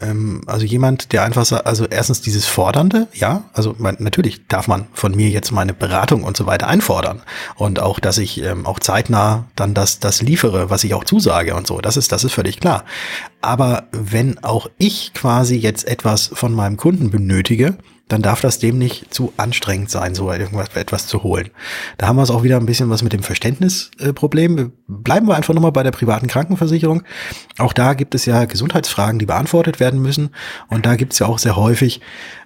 Ähm, 0.00 0.42
also 0.46 0.64
jemand, 0.64 1.12
der 1.12 1.22
einfach 1.22 1.44
sagt, 1.44 1.66
also 1.66 1.86
erstens 1.86 2.20
dieses 2.20 2.46
Fordernde, 2.46 3.08
ja, 3.12 3.44
also 3.52 3.74
man, 3.78 3.96
natürlich 3.98 4.46
darf 4.46 4.68
man 4.68 4.86
von 4.92 5.14
mir 5.14 5.28
jetzt 5.28 5.52
meine 5.52 5.74
Beratung 5.74 6.24
und 6.24 6.36
so 6.36 6.46
weiter 6.46 6.68
einfordern 6.68 7.22
und 7.56 7.80
auch, 7.80 8.00
dass 8.00 8.18
ich 8.18 8.42
ähm, 8.42 8.66
auch 8.66 8.78
zeitnah 8.78 9.46
dann 9.56 9.74
das, 9.74 10.00
das 10.00 10.22
liefere, 10.22 10.70
was 10.70 10.84
ich 10.84 10.94
auch 10.94 11.04
zusage 11.04 11.54
und 11.54 11.66
so, 11.66 11.80
das 11.80 11.96
ist, 11.96 12.12
das 12.12 12.24
ist 12.24 12.32
völlig 12.32 12.60
klar. 12.60 12.84
Aber 13.40 13.84
wenn 13.92 14.42
auch 14.42 14.68
ich 14.78 15.12
quasi 15.14 15.56
jetzt 15.56 15.86
etwas 15.86 16.30
von 16.32 16.52
meinem 16.52 16.76
Kunden 16.76 17.10
benötige, 17.10 17.76
dann 18.08 18.22
darf 18.22 18.40
das 18.40 18.60
dem 18.60 18.78
nicht 18.78 19.12
zu 19.12 19.32
anstrengend 19.36 19.90
sein, 19.90 20.14
so 20.14 20.30
irgendwas 20.30 20.68
etwas 20.76 21.08
zu 21.08 21.24
holen. 21.24 21.50
Da 21.98 22.06
haben 22.06 22.16
wir 22.16 22.22
es 22.22 22.30
auch 22.30 22.44
wieder 22.44 22.56
ein 22.56 22.66
bisschen 22.66 22.88
was 22.88 23.02
mit 23.02 23.12
dem 23.12 23.22
Verständnisproblem. 23.22 24.72
Bleiben 24.86 25.26
wir 25.26 25.34
einfach 25.34 25.54
nochmal 25.54 25.72
bei 25.72 25.82
der 25.82 25.90
privaten 25.90 26.28
Krankenversicherung. 26.28 27.02
Auch 27.58 27.72
da 27.72 27.94
gibt 27.94 28.14
es 28.14 28.24
ja 28.24 28.44
Gesundheitsfragen, 28.44 29.18
die 29.18 29.26
beantwortet 29.26 29.80
werden 29.80 30.00
müssen. 30.00 30.30
Und 30.68 30.86
da 30.86 30.94
gibt 30.94 31.14
es 31.14 31.18
ja 31.18 31.26
auch 31.26 31.38
sehr 31.38 31.56
häufig, 31.56 32.00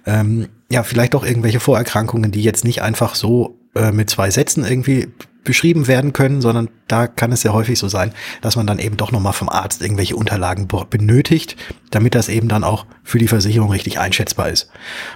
ähm, 0.07 0.47
ja, 0.71 0.81
vielleicht 0.81 1.13
auch 1.13 1.23
irgendwelche 1.23 1.59
Vorerkrankungen, 1.59 2.31
die 2.31 2.41
jetzt 2.41 2.65
nicht 2.65 2.81
einfach 2.81 3.13
so 3.13 3.59
äh, 3.75 3.91
mit 3.91 4.09
zwei 4.09 4.31
Sätzen 4.31 4.65
irgendwie 4.65 5.09
beschrieben 5.43 5.87
werden 5.87 6.13
können, 6.13 6.41
sondern 6.41 6.69
da 6.87 7.07
kann 7.07 7.31
es 7.31 7.41
sehr 7.41 7.53
häufig 7.53 7.79
so 7.79 7.87
sein, 7.87 8.13
dass 8.41 8.55
man 8.55 8.67
dann 8.67 8.79
eben 8.79 8.97
doch 8.97 9.11
nochmal 9.11 9.33
vom 9.33 9.49
Arzt 9.49 9.81
irgendwelche 9.81 10.15
Unterlagen 10.15 10.67
benötigt, 10.89 11.55
damit 11.89 12.15
das 12.15 12.29
eben 12.29 12.47
dann 12.47 12.63
auch 12.63 12.85
für 13.03 13.19
die 13.19 13.27
Versicherung 13.27 13.71
richtig 13.71 13.99
einschätzbar 13.99 14.49
ist. 14.49 14.69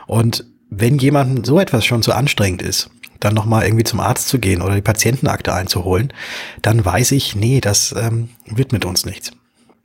Und 0.07 0.45
wenn 0.69 0.97
jemandem 0.97 1.43
so 1.43 1.59
etwas 1.59 1.85
schon 1.85 2.03
zu 2.03 2.13
anstrengend 2.13 2.61
ist, 2.61 2.89
dann 3.19 3.33
nochmal 3.33 3.65
irgendwie 3.65 3.83
zum 3.83 3.99
Arzt 3.99 4.27
zu 4.27 4.39
gehen 4.39 4.61
oder 4.61 4.75
die 4.75 4.81
Patientenakte 4.81 5.53
einzuholen, 5.53 6.11
dann 6.61 6.83
weiß 6.83 7.11
ich, 7.11 7.35
nee, 7.35 7.61
das 7.61 7.93
ähm, 7.97 8.29
wird 8.45 8.71
mit 8.71 8.85
uns 8.85 9.05
nichts. 9.05 9.31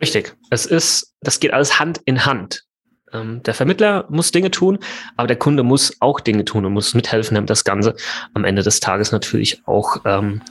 Richtig. 0.00 0.34
Es 0.50 0.66
ist, 0.66 1.14
das 1.20 1.40
geht 1.40 1.52
alles 1.52 1.78
Hand 1.78 2.00
in 2.04 2.24
Hand. 2.24 2.64
Ähm, 3.12 3.42
der 3.42 3.54
Vermittler 3.54 4.06
muss 4.08 4.30
Dinge 4.30 4.50
tun, 4.50 4.78
aber 5.16 5.26
der 5.26 5.36
Kunde 5.36 5.62
muss 5.62 5.96
auch 6.00 6.20
Dinge 6.20 6.44
tun 6.44 6.64
und 6.64 6.72
muss 6.72 6.94
mithelfen, 6.94 7.34
damit 7.34 7.50
das 7.50 7.64
Ganze 7.64 7.94
am 8.34 8.44
Ende 8.44 8.62
des 8.62 8.80
Tages 8.80 9.12
natürlich 9.12 9.62
auch 9.66 9.98
ähm, 10.04 10.42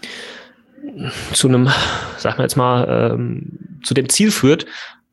zu 1.34 1.48
einem, 1.48 1.70
sagen 2.18 2.38
wir 2.38 2.44
jetzt 2.44 2.58
mal, 2.58 3.14
ähm, 3.14 3.80
zu 3.84 3.94
dem 3.94 4.10
Ziel 4.10 4.32
führt, 4.32 4.66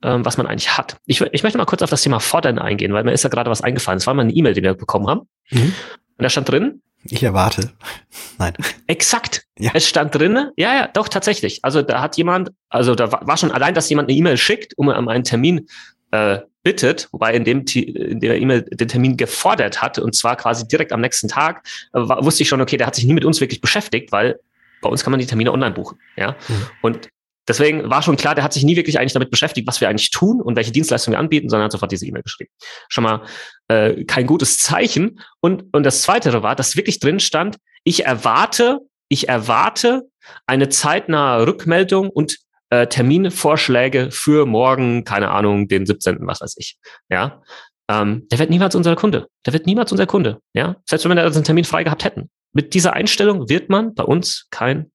ähm, 0.02 0.24
was 0.24 0.36
man 0.36 0.46
eigentlich 0.46 0.76
hat. 0.76 0.96
Ich, 1.06 1.20
ich 1.20 1.42
möchte 1.42 1.58
mal 1.58 1.64
kurz 1.64 1.82
auf 1.82 1.90
das 1.90 2.02
Thema 2.02 2.20
Fordern 2.20 2.58
eingehen, 2.58 2.92
weil 2.92 3.04
mir 3.04 3.12
ist 3.12 3.24
ja 3.24 3.30
gerade 3.30 3.50
was 3.50 3.62
eingefallen. 3.62 3.98
Es 3.98 4.06
war 4.06 4.14
mal 4.14 4.22
eine 4.22 4.32
E-Mail, 4.32 4.54
die 4.54 4.62
wir 4.62 4.74
bekommen 4.74 5.08
haben. 5.08 5.28
Mhm. 5.50 5.74
Und 6.18 6.22
da 6.22 6.28
stand 6.28 6.48
drin, 6.48 6.82
ich 7.10 7.22
erwarte. 7.22 7.72
Nein. 8.38 8.54
Exakt. 8.86 9.44
Ja. 9.58 9.70
Es 9.74 9.88
stand 9.88 10.14
drin, 10.14 10.50
ja, 10.56 10.74
ja, 10.74 10.88
doch, 10.92 11.08
tatsächlich. 11.08 11.60
Also 11.62 11.82
da 11.82 12.00
hat 12.00 12.16
jemand, 12.16 12.50
also 12.68 12.94
da 12.94 13.12
war 13.12 13.36
schon 13.36 13.52
allein, 13.52 13.74
dass 13.74 13.88
jemand 13.88 14.08
eine 14.08 14.18
E-Mail 14.18 14.36
schickt, 14.36 14.76
um 14.76 14.88
einen 14.88 15.24
Termin 15.24 15.68
äh, 16.10 16.40
bittet, 16.62 17.08
wobei 17.12 17.34
in 17.34 17.44
dem 17.44 17.64
in 17.64 18.20
der 18.20 18.40
E-Mail 18.40 18.62
den 18.62 18.88
Termin 18.88 19.16
gefordert 19.16 19.82
hat 19.82 19.98
und 19.98 20.14
zwar 20.14 20.36
quasi 20.36 20.66
direkt 20.66 20.92
am 20.92 21.00
nächsten 21.00 21.28
Tag, 21.28 21.66
äh, 21.92 22.00
war, 22.00 22.24
wusste 22.24 22.42
ich 22.42 22.48
schon, 22.48 22.60
okay, 22.60 22.76
der 22.76 22.86
hat 22.86 22.94
sich 22.94 23.04
nie 23.04 23.14
mit 23.14 23.24
uns 23.24 23.40
wirklich 23.40 23.60
beschäftigt, 23.60 24.12
weil 24.12 24.40
bei 24.82 24.88
uns 24.88 25.04
kann 25.04 25.10
man 25.10 25.20
die 25.20 25.26
Termine 25.26 25.52
online 25.52 25.74
buchen, 25.74 25.98
ja. 26.16 26.36
Mhm. 26.48 26.66
Und 26.82 27.08
Deswegen 27.48 27.88
war 27.88 28.02
schon 28.02 28.16
klar, 28.16 28.34
der 28.34 28.42
hat 28.42 28.52
sich 28.52 28.64
nie 28.64 28.76
wirklich 28.76 28.98
eigentlich 28.98 29.12
damit 29.12 29.30
beschäftigt, 29.30 29.68
was 29.68 29.80
wir 29.80 29.88
eigentlich 29.88 30.10
tun 30.10 30.40
und 30.40 30.56
welche 30.56 30.72
Dienstleistungen 30.72 31.14
wir 31.14 31.20
anbieten, 31.20 31.48
sondern 31.48 31.66
hat 31.66 31.72
sofort 31.72 31.92
diese 31.92 32.04
E-Mail 32.06 32.22
geschrieben. 32.22 32.50
Schon 32.88 33.04
mal 33.04 33.22
äh, 33.68 34.04
kein 34.04 34.26
gutes 34.26 34.58
Zeichen. 34.58 35.20
Und, 35.40 35.64
und 35.72 35.84
das 35.84 36.02
Zweite 36.02 36.42
war, 36.42 36.56
dass 36.56 36.76
wirklich 36.76 36.98
drin 36.98 37.20
stand, 37.20 37.56
ich 37.84 38.04
erwarte, 38.04 38.80
ich 39.08 39.28
erwarte 39.28 40.08
eine 40.46 40.68
zeitnahe 40.70 41.46
Rückmeldung 41.46 42.10
und 42.10 42.38
äh, 42.70 42.86
Terminvorschläge 42.86 44.10
für 44.10 44.46
morgen, 44.46 45.04
keine 45.04 45.30
Ahnung, 45.30 45.68
den 45.68 45.86
17., 45.86 46.18
was 46.20 46.40
weiß 46.40 46.56
ich. 46.58 46.78
Ja. 47.08 47.42
Ähm, 47.88 48.26
der 48.30 48.38
wird 48.38 48.50
niemals 48.50 48.74
unser 48.74 48.96
Kunde. 48.96 49.28
Der 49.44 49.52
wird 49.52 49.66
niemals 49.66 49.92
unser 49.92 50.06
Kunde. 50.06 50.40
Ja. 50.52 50.76
Selbst 50.84 51.04
wenn 51.04 51.16
wir 51.16 51.22
da 51.22 51.26
einen 51.26 51.44
Termin 51.44 51.64
frei 51.64 51.84
gehabt 51.84 52.04
hätten. 52.04 52.30
Mit 52.52 52.74
dieser 52.74 52.94
Einstellung 52.94 53.48
wird 53.48 53.68
man 53.68 53.94
bei 53.94 54.02
uns 54.02 54.46
kein 54.50 54.90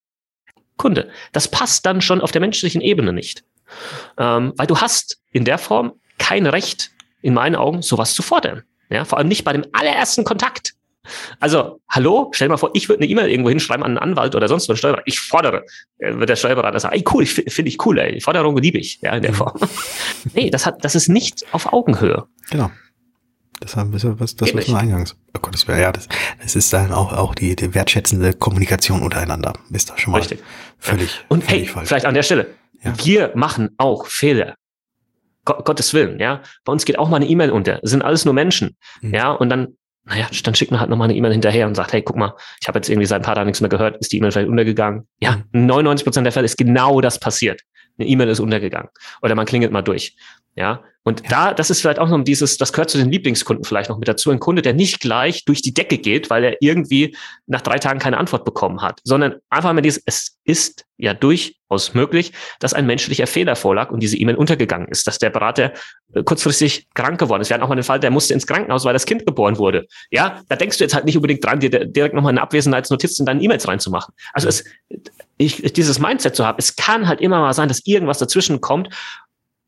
Kunde. 0.77 1.09
Das 1.31 1.47
passt 1.47 1.85
dann 1.85 2.01
schon 2.01 2.21
auf 2.21 2.31
der 2.31 2.41
menschlichen 2.41 2.81
Ebene 2.81 3.13
nicht. 3.13 3.43
Ähm, 4.17 4.53
weil 4.57 4.67
du 4.67 4.77
hast 4.77 5.21
in 5.31 5.45
der 5.45 5.57
Form 5.57 5.93
kein 6.17 6.45
Recht, 6.45 6.91
in 7.21 7.33
meinen 7.33 7.55
Augen, 7.55 7.81
sowas 7.81 8.13
zu 8.13 8.21
fordern. 8.21 8.63
Ja, 8.89 9.05
vor 9.05 9.17
allem 9.17 9.27
nicht 9.27 9.43
bei 9.43 9.53
dem 9.53 9.65
allerersten 9.71 10.23
Kontakt. 10.23 10.73
Also, 11.39 11.81
hallo, 11.89 12.29
stell 12.33 12.47
dir 12.47 12.53
mal 12.53 12.57
vor, 12.57 12.71
ich 12.73 12.87
würde 12.87 13.01
eine 13.01 13.11
E-Mail 13.11 13.29
irgendwo 13.29 13.49
hinschreiben 13.49 13.83
an 13.83 13.97
einen 13.97 14.11
Anwalt 14.11 14.35
oder 14.35 14.47
sonst 14.47 14.69
was 14.69 14.77
Steuerberater. 14.77 15.07
Ich 15.07 15.19
fordere, 15.19 15.65
äh, 15.97 16.15
wird 16.15 16.29
der 16.29 16.35
Steuerberater 16.35 16.79
sagen, 16.79 16.95
ey, 16.95 17.03
cool, 17.11 17.23
ich 17.23 17.33
finde 17.33 17.69
ich 17.69 17.83
cool, 17.85 17.97
ey, 17.97 18.21
Forderung 18.21 18.57
liebe 18.57 18.77
ich, 18.77 18.99
ja, 19.01 19.15
in 19.15 19.23
der 19.23 19.31
mhm. 19.31 19.35
Form. 19.35 19.59
nee, 20.33 20.49
das 20.49 20.65
hat, 20.65 20.83
das 20.85 20.95
ist 20.95 21.09
nicht 21.09 21.43
auf 21.53 21.73
Augenhöhe. 21.73 22.25
Genau. 22.49 22.71
Das 23.59 23.75
haben 23.75 23.93
wir, 23.93 24.19
was, 24.19 24.35
das 24.35 24.55
was 24.55 24.67
wir 24.67 24.75
eingangs. 24.75 25.15
Oh 25.35 25.39
Gott, 25.39 25.53
das 25.53 25.67
wäre 25.67 25.79
ja, 25.79 25.91
das, 25.91 26.07
das 26.41 26.55
ist 26.55 26.73
dann 26.73 26.91
auch, 26.91 27.13
auch 27.13 27.35
die, 27.35 27.55
die 27.55 27.75
wertschätzende 27.75 28.33
Kommunikation 28.33 29.03
untereinander. 29.03 29.53
Ist 29.71 29.91
da 29.91 29.97
schon 29.99 30.13
mal 30.13 30.17
Richtig. 30.17 30.41
völlig, 30.79 31.23
Und 31.27 31.43
völlig 31.43 31.67
hey, 31.67 31.73
falsch. 31.73 31.87
vielleicht 31.87 32.05
an 32.07 32.15
der 32.15 32.23
Stelle. 32.23 32.47
Ja. 32.83 32.93
Wir 33.03 33.31
machen 33.35 33.69
auch 33.77 34.07
Fehler. 34.07 34.55
Gott, 35.45 35.63
Gottes 35.65 35.93
Willen, 35.93 36.19
ja. 36.19 36.41
Bei 36.65 36.71
uns 36.71 36.85
geht 36.85 36.97
auch 36.97 37.09
mal 37.09 37.17
eine 37.17 37.27
E-Mail 37.27 37.51
unter. 37.51 37.79
Das 37.79 37.91
sind 37.91 38.01
alles 38.01 38.25
nur 38.25 38.33
Menschen. 38.33 38.75
Mhm. 39.01 39.13
Ja, 39.13 39.31
und 39.31 39.49
dann, 39.49 39.77
naja, 40.05 40.27
dann 40.43 40.55
schickt 40.55 40.71
man 40.71 40.79
halt 40.79 40.89
nochmal 40.89 41.09
eine 41.09 41.15
E-Mail 41.15 41.31
hinterher 41.31 41.67
und 41.67 41.75
sagt, 41.75 41.93
hey, 41.93 42.01
guck 42.01 42.15
mal, 42.15 42.33
ich 42.59 42.67
habe 42.67 42.79
jetzt 42.79 42.89
irgendwie 42.89 43.05
seit 43.05 43.21
ein 43.21 43.25
paar 43.25 43.35
Tagen 43.35 43.47
nichts 43.47 43.61
mehr 43.61 43.69
gehört, 43.69 43.97
ist 43.97 44.11
die 44.11 44.17
E-Mail 44.17 44.31
vielleicht 44.31 44.49
untergegangen? 44.49 45.07
Ja, 45.19 45.43
99 45.51 46.03
mhm. 46.03 46.07
Prozent 46.07 46.25
der 46.25 46.31
Fälle 46.31 46.45
ist 46.45 46.57
genau 46.57 47.01
das 47.01 47.19
passiert. 47.19 47.61
Eine 47.99 48.07
E-Mail 48.07 48.29
ist 48.29 48.39
untergegangen. 48.39 48.89
Oder 49.21 49.35
man 49.35 49.45
klingelt 49.45 49.71
mal 49.71 49.83
durch. 49.83 50.15
Ja, 50.55 50.83
und 51.03 51.21
ja. 51.23 51.29
da, 51.29 51.53
das 51.53 51.71
ist 51.71 51.81
vielleicht 51.81 51.97
auch 51.97 52.09
noch 52.09 52.23
dieses, 52.23 52.57
das 52.57 52.73
gehört 52.73 52.91
zu 52.91 52.99
den 52.99 53.11
Lieblingskunden 53.11 53.65
vielleicht 53.65 53.89
noch 53.89 53.97
mit 53.97 54.07
dazu. 54.07 54.29
Ein 54.29 54.39
Kunde, 54.39 54.61
der 54.61 54.73
nicht 54.73 54.99
gleich 54.99 55.45
durch 55.45 55.61
die 55.61 55.73
Decke 55.73 55.97
geht, 55.97 56.29
weil 56.29 56.43
er 56.43 56.57
irgendwie 56.61 57.15
nach 57.47 57.61
drei 57.61 57.79
Tagen 57.79 57.99
keine 57.99 58.17
Antwort 58.19 58.45
bekommen 58.45 58.81
hat, 58.81 58.99
sondern 59.03 59.35
einfach 59.49 59.73
mal 59.73 59.81
dieses, 59.81 60.03
es 60.05 60.37
ist 60.43 60.85
ja 60.97 61.15
durchaus 61.15 61.95
möglich, 61.95 62.33
dass 62.59 62.75
ein 62.75 62.85
menschlicher 62.85 63.25
Fehler 63.25 63.55
vorlag 63.55 63.89
und 63.89 64.01
diese 64.01 64.15
E-Mail 64.15 64.35
untergegangen 64.35 64.89
ist, 64.89 65.07
dass 65.07 65.17
der 65.17 65.31
Berater 65.31 65.73
äh, 66.13 66.21
kurzfristig 66.21 66.87
krank 66.93 67.19
geworden 67.19 67.41
ist. 67.41 67.49
Wir 67.49 67.55
hatten 67.55 67.63
auch 67.63 67.69
mal 67.69 67.75
den 67.75 67.83
Fall, 67.83 67.99
der 67.99 68.11
musste 68.11 68.35
ins 68.35 68.45
Krankenhaus, 68.45 68.85
weil 68.85 68.93
das 68.93 69.07
Kind 69.07 69.25
geboren 69.25 69.57
wurde. 69.57 69.87
Ja, 70.11 70.41
da 70.49 70.55
denkst 70.55 70.77
du 70.77 70.83
jetzt 70.83 70.93
halt 70.93 71.05
nicht 71.05 71.15
unbedingt 71.15 71.43
dran, 71.43 71.59
dir 71.59 71.69
direkt 71.71 72.13
nochmal 72.13 72.31
eine 72.31 72.41
Abwesenheitsnotiz 72.43 73.19
in 73.19 73.25
deine 73.25 73.41
E-Mails 73.41 73.67
reinzumachen. 73.67 74.13
Also 74.33 74.47
es, 74.47 74.65
ich, 75.37 75.73
dieses 75.73 75.97
Mindset 75.97 76.35
zu 76.35 76.45
haben, 76.45 76.57
es 76.59 76.75
kann 76.75 77.07
halt 77.07 77.21
immer 77.21 77.39
mal 77.39 77.53
sein, 77.53 77.69
dass 77.69 77.83
irgendwas 77.87 78.19
dazwischen 78.19 78.61
kommt 78.61 78.89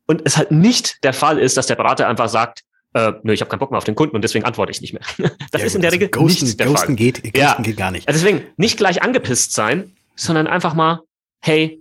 und 0.06 0.22
es 0.24 0.36
halt 0.36 0.50
nicht 0.50 1.02
der 1.04 1.12
Fall 1.12 1.38
ist, 1.38 1.56
dass 1.56 1.66
der 1.66 1.76
Berater 1.76 2.08
einfach 2.08 2.28
sagt, 2.28 2.62
äh, 2.94 3.12
nö, 3.22 3.32
ich 3.32 3.40
habe 3.40 3.50
keinen 3.50 3.58
Bock 3.58 3.70
mehr 3.70 3.78
auf 3.78 3.84
den 3.84 3.94
Kunden 3.94 4.14
und 4.14 4.22
deswegen 4.22 4.44
antworte 4.44 4.70
ich 4.70 4.80
nicht 4.80 4.92
mehr. 4.92 5.02
Das 5.50 5.60
ja, 5.60 5.66
ist 5.66 5.74
in 5.74 5.82
der 5.82 5.92
Regel 5.92 6.08
Ghosten, 6.08 6.46
nicht 6.46 6.60
der 6.60 6.66
Ghosten 6.66 6.86
Fall. 6.86 6.96
Geht, 6.96 7.22
Ghosten 7.22 7.38
ja. 7.38 7.56
geht 7.60 7.76
gar 7.76 7.90
nicht. 7.90 8.08
Also 8.08 8.20
deswegen 8.20 8.46
nicht 8.56 8.76
gleich 8.76 9.02
angepisst 9.02 9.52
sein, 9.52 9.92
sondern 10.16 10.46
einfach 10.46 10.74
mal, 10.74 11.00
hey, 11.40 11.80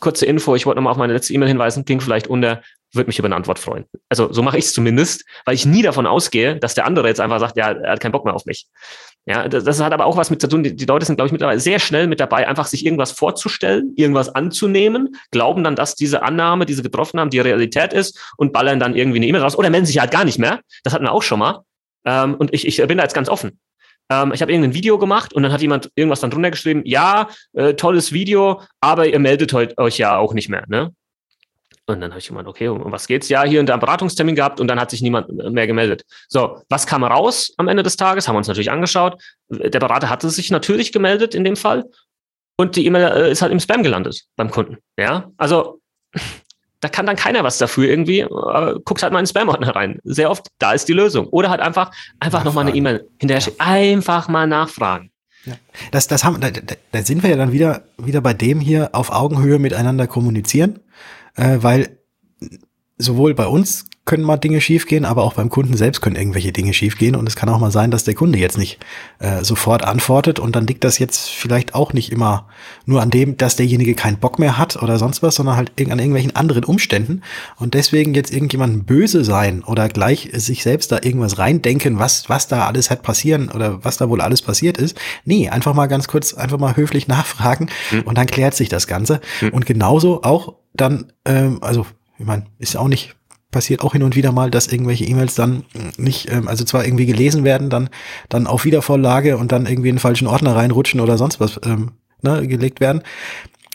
kurze 0.00 0.26
Info, 0.26 0.54
ich 0.54 0.66
wollte 0.66 0.76
nochmal 0.76 0.92
auf 0.92 0.98
meine 0.98 1.12
letzte 1.12 1.32
E-Mail 1.32 1.48
hinweisen, 1.48 1.84
ging 1.84 2.00
vielleicht 2.00 2.26
unter, 2.26 2.62
würde 2.92 3.08
mich 3.08 3.18
über 3.18 3.26
eine 3.26 3.36
Antwort 3.36 3.58
freuen. 3.58 3.84
Also 4.08 4.32
so 4.32 4.42
mache 4.42 4.58
ich 4.58 4.66
es 4.66 4.72
zumindest, 4.72 5.24
weil 5.44 5.54
ich 5.54 5.66
nie 5.66 5.82
davon 5.82 6.06
ausgehe, 6.06 6.56
dass 6.56 6.74
der 6.74 6.86
andere 6.86 7.08
jetzt 7.08 7.20
einfach 7.20 7.40
sagt, 7.40 7.56
ja, 7.56 7.72
er 7.72 7.92
hat 7.92 8.00
keinen 8.00 8.12
Bock 8.12 8.24
mehr 8.24 8.34
auf 8.34 8.44
mich. 8.44 8.66
Ja, 9.28 9.46
das, 9.46 9.62
das 9.62 9.78
hat 9.78 9.92
aber 9.92 10.06
auch 10.06 10.16
was 10.16 10.30
mit 10.30 10.40
zu 10.40 10.48
tun. 10.48 10.62
Die, 10.62 10.74
die 10.74 10.86
Leute 10.86 11.04
sind, 11.04 11.16
glaube 11.16 11.26
ich, 11.26 11.32
mittlerweile 11.32 11.60
sehr 11.60 11.78
schnell 11.78 12.06
mit 12.06 12.18
dabei, 12.18 12.48
einfach 12.48 12.66
sich 12.66 12.86
irgendwas 12.86 13.12
vorzustellen, 13.12 13.92
irgendwas 13.94 14.34
anzunehmen, 14.34 15.16
glauben 15.30 15.62
dann, 15.64 15.76
dass 15.76 15.94
diese 15.94 16.22
Annahme, 16.22 16.64
diese 16.64 16.82
getroffen 16.82 17.20
haben, 17.20 17.28
die 17.28 17.38
Realität 17.38 17.92
ist 17.92 18.18
und 18.38 18.54
ballern 18.54 18.80
dann 18.80 18.96
irgendwie 18.96 19.18
eine 19.18 19.26
E-Mail 19.26 19.42
raus 19.42 19.54
oder 19.54 19.68
melden 19.68 19.84
sich 19.84 20.00
halt 20.00 20.12
gar 20.12 20.24
nicht 20.24 20.38
mehr. 20.38 20.60
Das 20.82 20.94
hatten 20.94 21.04
wir 21.04 21.12
auch 21.12 21.22
schon 21.22 21.40
mal. 21.40 21.60
Ähm, 22.06 22.36
und 22.36 22.54
ich, 22.54 22.66
ich 22.66 22.78
bin 22.86 22.96
da 22.96 23.04
jetzt 23.04 23.14
ganz 23.14 23.28
offen. 23.28 23.60
Ähm, 24.10 24.32
ich 24.32 24.40
habe 24.40 24.50
irgendein 24.50 24.72
Video 24.72 24.98
gemacht 24.98 25.34
und 25.34 25.42
dann 25.42 25.52
hat 25.52 25.60
jemand 25.60 25.90
irgendwas 25.94 26.20
dann 26.20 26.30
drunter 26.30 26.50
geschrieben, 26.50 26.80
ja, 26.86 27.28
äh, 27.52 27.74
tolles 27.74 28.14
Video, 28.14 28.62
aber 28.80 29.08
ihr 29.08 29.18
meldet 29.18 29.52
euch 29.78 29.98
ja 29.98 30.16
auch 30.16 30.32
nicht 30.32 30.48
mehr. 30.48 30.64
Ne? 30.68 30.94
Und 31.88 32.02
dann 32.02 32.10
habe 32.10 32.18
ich 32.18 32.28
gemeint, 32.28 32.46
okay, 32.46 32.68
um 32.68 32.92
was 32.92 33.06
geht's? 33.06 33.30
Ja, 33.30 33.44
hier 33.44 33.60
und 33.60 33.66
da 33.66 33.72
einen 33.72 33.80
Beratungstermin 33.80 34.34
gehabt 34.34 34.60
und 34.60 34.68
dann 34.68 34.78
hat 34.78 34.90
sich 34.90 35.00
niemand 35.00 35.32
mehr 35.32 35.66
gemeldet. 35.66 36.04
So, 36.28 36.60
was 36.68 36.86
kam 36.86 37.02
raus 37.02 37.52
am 37.56 37.66
Ende 37.66 37.82
des 37.82 37.96
Tages? 37.96 38.28
Haben 38.28 38.34
wir 38.34 38.38
uns 38.38 38.48
natürlich 38.48 38.70
angeschaut. 38.70 39.20
Der 39.48 39.80
Berater 39.80 40.10
hatte 40.10 40.28
sich 40.28 40.50
natürlich 40.50 40.92
gemeldet 40.92 41.34
in 41.34 41.44
dem 41.44 41.56
Fall 41.56 41.84
und 42.58 42.76
die 42.76 42.84
E-Mail 42.84 43.10
äh, 43.12 43.32
ist 43.32 43.40
halt 43.40 43.52
im 43.52 43.60
Spam 43.60 43.82
gelandet 43.82 44.24
beim 44.36 44.50
Kunden. 44.50 44.76
Ja, 44.98 45.30
also 45.38 45.80
da 46.80 46.90
kann 46.90 47.06
dann 47.06 47.16
keiner 47.16 47.42
was 47.42 47.56
dafür 47.56 47.88
irgendwie. 47.88 48.20
Äh, 48.20 48.74
guckt 48.84 49.02
halt 49.02 49.14
mal 49.14 49.20
in 49.20 49.24
den 49.24 49.28
Spam-Ordner 49.30 49.74
rein. 49.74 49.98
Sehr 50.04 50.30
oft, 50.30 50.46
da 50.58 50.72
ist 50.72 50.88
die 50.88 50.92
Lösung. 50.92 51.26
Oder 51.28 51.48
halt 51.48 51.60
einfach, 51.60 51.90
einfach 52.20 52.44
nochmal 52.44 52.66
eine 52.66 52.76
E-Mail 52.76 53.08
hinterher 53.18 53.40
schicken. 53.40 53.60
Einfach 53.60 54.28
mal 54.28 54.46
nachfragen. 54.46 55.10
Ja. 55.46 55.54
Das, 55.92 56.06
das 56.06 56.24
haben, 56.24 56.38
da, 56.40 56.50
da 56.50 57.02
sind 57.02 57.22
wir 57.22 57.30
ja 57.30 57.36
dann 57.36 57.52
wieder, 57.52 57.84
wieder 57.96 58.20
bei 58.20 58.34
dem 58.34 58.60
hier 58.60 58.90
auf 58.92 59.10
Augenhöhe 59.10 59.58
miteinander 59.58 60.06
kommunizieren 60.06 60.80
äh, 61.38 61.62
weil 61.62 61.98
sowohl 62.98 63.34
bei 63.34 63.46
uns 63.46 63.84
können 64.08 64.24
mal 64.24 64.38
Dinge 64.38 64.62
schiefgehen, 64.62 65.04
aber 65.04 65.22
auch 65.22 65.34
beim 65.34 65.50
Kunden 65.50 65.76
selbst 65.76 66.00
können 66.00 66.16
irgendwelche 66.16 66.50
Dinge 66.50 66.72
schiefgehen. 66.72 67.14
Und 67.14 67.28
es 67.28 67.36
kann 67.36 67.50
auch 67.50 67.60
mal 67.60 67.70
sein, 67.70 67.90
dass 67.90 68.04
der 68.04 68.14
Kunde 68.14 68.38
jetzt 68.38 68.56
nicht 68.56 68.78
äh, 69.18 69.44
sofort 69.44 69.84
antwortet. 69.84 70.38
Und 70.38 70.56
dann 70.56 70.66
liegt 70.66 70.82
das 70.82 70.98
jetzt 70.98 71.28
vielleicht 71.28 71.74
auch 71.74 71.92
nicht 71.92 72.10
immer 72.10 72.48
nur 72.86 73.02
an 73.02 73.10
dem, 73.10 73.36
dass 73.36 73.56
derjenige 73.56 73.94
keinen 73.94 74.16
Bock 74.16 74.38
mehr 74.38 74.56
hat 74.56 74.82
oder 74.82 74.98
sonst 74.98 75.22
was, 75.22 75.34
sondern 75.34 75.56
halt 75.56 75.72
an 75.78 75.98
irgendwelchen 75.98 76.34
anderen 76.34 76.64
Umständen. 76.64 77.20
Und 77.56 77.74
deswegen 77.74 78.14
jetzt 78.14 78.32
irgendjemandem 78.32 78.84
böse 78.84 79.24
sein 79.24 79.62
oder 79.62 79.90
gleich 79.90 80.30
sich 80.32 80.62
selbst 80.62 80.90
da 80.90 81.00
irgendwas 81.02 81.36
reindenken, 81.36 81.98
was, 81.98 82.30
was 82.30 82.48
da 82.48 82.66
alles 82.66 82.90
hat 82.90 83.02
passieren 83.02 83.50
oder 83.50 83.84
was 83.84 83.98
da 83.98 84.08
wohl 84.08 84.22
alles 84.22 84.40
passiert 84.40 84.78
ist. 84.78 84.98
Nee, 85.26 85.50
einfach 85.50 85.74
mal 85.74 85.86
ganz 85.86 86.08
kurz, 86.08 86.32
einfach 86.32 86.58
mal 86.58 86.76
höflich 86.76 87.08
nachfragen 87.08 87.68
mhm. 87.90 88.02
und 88.04 88.16
dann 88.16 88.26
klärt 88.26 88.54
sich 88.54 88.70
das 88.70 88.86
Ganze. 88.86 89.20
Mhm. 89.42 89.50
Und 89.50 89.66
genauso 89.66 90.22
auch 90.22 90.54
dann, 90.72 91.12
ähm, 91.26 91.58
also 91.60 91.84
ich 92.18 92.24
meine, 92.24 92.46
ist 92.58 92.74
auch 92.74 92.88
nicht 92.88 93.17
passiert 93.50 93.80
auch 93.82 93.92
hin 93.92 94.02
und 94.02 94.16
wieder 94.16 94.32
mal, 94.32 94.50
dass 94.50 94.66
irgendwelche 94.66 95.04
E-Mails 95.04 95.34
dann 95.34 95.64
nicht, 95.96 96.30
ähm, 96.30 96.48
also 96.48 96.64
zwar 96.64 96.84
irgendwie 96.84 97.06
gelesen 97.06 97.44
werden, 97.44 97.70
dann, 97.70 97.88
dann 98.28 98.46
auf 98.46 98.64
Wiedervorlage 98.64 99.38
und 99.38 99.52
dann 99.52 99.66
irgendwie 99.66 99.88
in 99.88 99.96
den 99.96 100.00
falschen 100.00 100.26
Ordner 100.26 100.54
reinrutschen 100.54 101.00
oder 101.00 101.16
sonst 101.16 101.40
was 101.40 101.58
ähm, 101.64 101.92
ne, 102.22 102.46
gelegt 102.46 102.80
werden. 102.80 103.02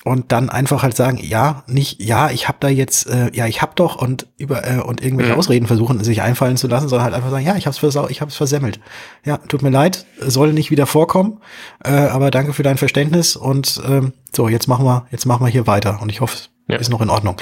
Und 0.05 0.33
dann 0.33 0.49
einfach 0.49 0.83
halt 0.83 0.97
sagen, 0.97 1.17
ja, 1.21 1.63
nicht, 1.65 2.01
ja, 2.01 2.29
ich 2.29 2.49
habe 2.49 2.57
da 2.59 2.67
jetzt, 2.67 3.07
äh, 3.07 3.31
ja, 3.33 3.47
ich 3.47 3.61
hab 3.61 3.77
doch 3.77 3.95
und 3.95 4.27
über 4.35 4.67
äh, 4.69 4.81
und 4.81 5.01
irgendwelche 5.01 5.31
mhm. 5.31 5.39
Ausreden 5.39 5.65
versuchen, 5.65 6.03
sich 6.03 6.21
einfallen 6.21 6.57
zu 6.57 6.67
lassen, 6.67 6.89
sondern 6.89 7.05
halt 7.05 7.15
einfach 7.15 7.31
sagen, 7.31 7.45
ja, 7.45 7.55
ich 7.55 7.67
hab's 7.67 7.77
versau 7.77 8.09
ich 8.09 8.19
hab's 8.19 8.35
versemmelt. 8.35 8.81
Ja, 9.23 9.37
tut 9.37 9.61
mir 9.61 9.69
leid, 9.69 10.05
soll 10.19 10.51
nicht 10.51 10.71
wieder 10.71 10.87
vorkommen, 10.87 11.39
äh, 11.85 11.91
aber 11.93 12.31
danke 12.31 12.51
für 12.51 12.63
dein 12.63 12.77
Verständnis 12.77 13.37
und 13.37 13.81
ähm, 13.87 14.11
so, 14.35 14.49
jetzt 14.49 14.67
machen 14.67 14.85
wir, 14.85 15.07
jetzt 15.09 15.25
machen 15.25 15.45
wir 15.45 15.49
hier 15.49 15.67
weiter 15.67 16.01
und 16.01 16.11
ich 16.11 16.19
hoffe, 16.19 16.49
ja. 16.67 16.75
ist 16.75 16.89
noch 16.89 17.01
in 17.01 17.09
Ordnung. 17.09 17.37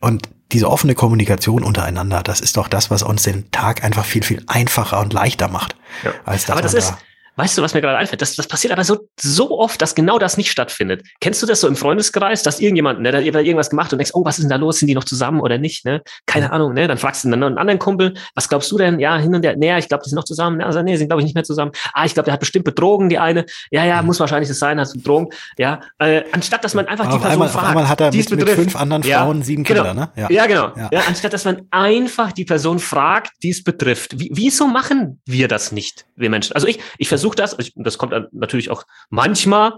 Und 0.00 0.28
diese 0.52 0.70
offene 0.70 0.94
Kommunikation 0.94 1.64
untereinander, 1.64 2.22
das 2.22 2.40
ist 2.40 2.56
doch 2.56 2.68
das, 2.68 2.90
was 2.90 3.02
uns 3.02 3.24
den 3.24 3.50
Tag 3.50 3.82
einfach 3.82 4.04
viel, 4.04 4.22
viel 4.22 4.42
einfacher 4.46 5.00
und 5.00 5.12
leichter 5.12 5.48
macht. 5.48 5.76
Ja. 6.04 6.12
Als 6.24 6.48
Aber 6.50 6.62
das 6.62 6.74
ist, 6.74 6.94
Weißt 7.36 7.56
du, 7.56 7.62
was 7.62 7.74
mir 7.74 7.82
gerade 7.82 7.98
einfällt? 7.98 8.22
Das, 8.22 8.34
das 8.34 8.48
passiert 8.48 8.72
aber 8.72 8.84
so, 8.84 9.08
so 9.20 9.58
oft, 9.58 9.80
dass 9.80 9.94
genau 9.94 10.18
das 10.18 10.36
nicht 10.36 10.50
stattfindet. 10.50 11.04
Kennst 11.20 11.42
du 11.42 11.46
das 11.46 11.60
so 11.60 11.68
im 11.68 11.76
Freundeskreis, 11.76 12.42
dass 12.42 12.60
irgendjemand, 12.60 13.00
ne, 13.00 13.12
da 13.12 13.18
hat 13.18 13.24
irgendwas 13.24 13.70
gemacht 13.70 13.92
und 13.92 13.98
denkst, 13.98 14.12
oh, 14.14 14.24
was 14.24 14.38
ist 14.38 14.44
denn 14.44 14.50
da 14.50 14.56
los? 14.56 14.78
Sind 14.78 14.88
die 14.88 14.94
noch 14.94 15.04
zusammen 15.04 15.40
oder 15.40 15.58
nicht? 15.58 15.84
Ne? 15.84 16.02
Keine. 16.24 16.46
Ahnung, 16.50 16.74
ne? 16.74 16.86
Dann 16.86 16.98
fragst 16.98 17.24
du 17.24 17.30
dann 17.30 17.42
einen 17.42 17.58
anderen 17.58 17.78
Kumpel, 17.78 18.14
was 18.34 18.48
glaubst 18.48 18.70
du 18.70 18.78
denn? 18.78 18.98
Ja, 19.00 19.18
hin 19.18 19.34
und 19.34 19.44
her, 19.44 19.56
nee, 19.56 19.76
ich 19.78 19.88
glaube, 19.88 20.02
die 20.04 20.10
sind 20.10 20.16
noch 20.16 20.24
zusammen. 20.24 20.60
Also, 20.60 20.80
nee, 20.82 20.96
sind, 20.96 21.08
glaube 21.08 21.20
ich, 21.20 21.24
nicht 21.24 21.34
mehr 21.34 21.44
zusammen. 21.44 21.72
Ah, 21.92 22.04
ich 22.04 22.14
glaube, 22.14 22.24
der 22.24 22.34
hat 22.34 22.40
bestimmt 22.40 22.64
betrogen, 22.64 23.08
die 23.08 23.18
eine. 23.18 23.46
Ja, 23.70 23.84
ja, 23.84 24.02
muss 24.02 24.20
wahrscheinlich 24.20 24.48
das 24.48 24.58
sein, 24.58 24.80
hat 24.80 24.92
betrogen. 24.92 25.28
Ja, 25.58 25.80
äh, 25.98 26.22
anstatt 26.32 26.64
dass 26.64 26.74
man 26.74 26.86
einfach 26.86 27.06
aber 27.06 27.14
die 27.14 27.20
Person 27.20 27.32
einmal, 27.32 27.48
fragt. 27.48 27.64
Auf 27.64 27.70
einmal 27.70 27.88
hat 27.88 28.00
er 28.00 28.12
mit, 28.12 28.30
mit 28.30 28.50
fünf 28.50 28.76
anderen 28.76 29.02
Frauen 29.02 29.38
ja, 29.38 29.44
sieben 29.44 29.64
genau. 29.64 29.82
Kinder, 29.82 29.94
ne? 29.94 30.08
Ja, 30.16 30.30
ja 30.30 30.46
genau. 30.46 30.72
Ja. 30.76 30.88
ja. 30.92 31.00
anstatt 31.08 31.32
dass 31.32 31.44
man 31.44 31.62
einfach 31.70 32.32
die 32.32 32.44
Person 32.44 32.78
fragt, 32.78 33.32
die 33.42 33.50
es 33.50 33.62
betrifft. 33.62 34.18
Wie, 34.18 34.30
wieso 34.32 34.66
machen 34.66 35.20
wir 35.26 35.48
das 35.48 35.72
nicht, 35.72 36.06
wir 36.14 36.30
Menschen? 36.30 36.54
Also 36.54 36.68
ich, 36.68 36.78
ich 36.98 37.08
versuche 37.08 37.25
das, 37.34 37.56
ich, 37.58 37.72
das 37.76 37.98
kommt 37.98 38.14
natürlich 38.32 38.70
auch 38.70 38.84
manchmal, 39.10 39.72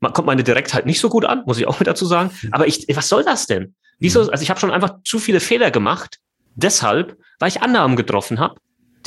man 0.00 0.12
kommt 0.12 0.26
meine 0.26 0.44
Direktheit 0.44 0.86
nicht 0.86 1.00
so 1.00 1.08
gut 1.08 1.24
an, 1.24 1.42
muss 1.46 1.58
ich 1.58 1.66
auch 1.66 1.78
mit 1.78 1.86
dazu 1.88 2.06
sagen. 2.06 2.30
Mhm. 2.42 2.52
Aber 2.52 2.66
ich, 2.66 2.86
was 2.94 3.08
soll 3.08 3.24
das 3.24 3.46
denn? 3.46 3.74
Wieso? 3.98 4.22
Mhm. 4.22 4.30
Also 4.30 4.42
ich 4.42 4.50
habe 4.50 4.60
schon 4.60 4.70
einfach 4.70 4.96
zu 5.04 5.18
viele 5.18 5.40
Fehler 5.40 5.70
gemacht, 5.70 6.18
deshalb, 6.54 7.16
weil 7.38 7.48
ich 7.48 7.62
Annahmen 7.62 7.96
getroffen 7.96 8.38
habe, 8.38 8.56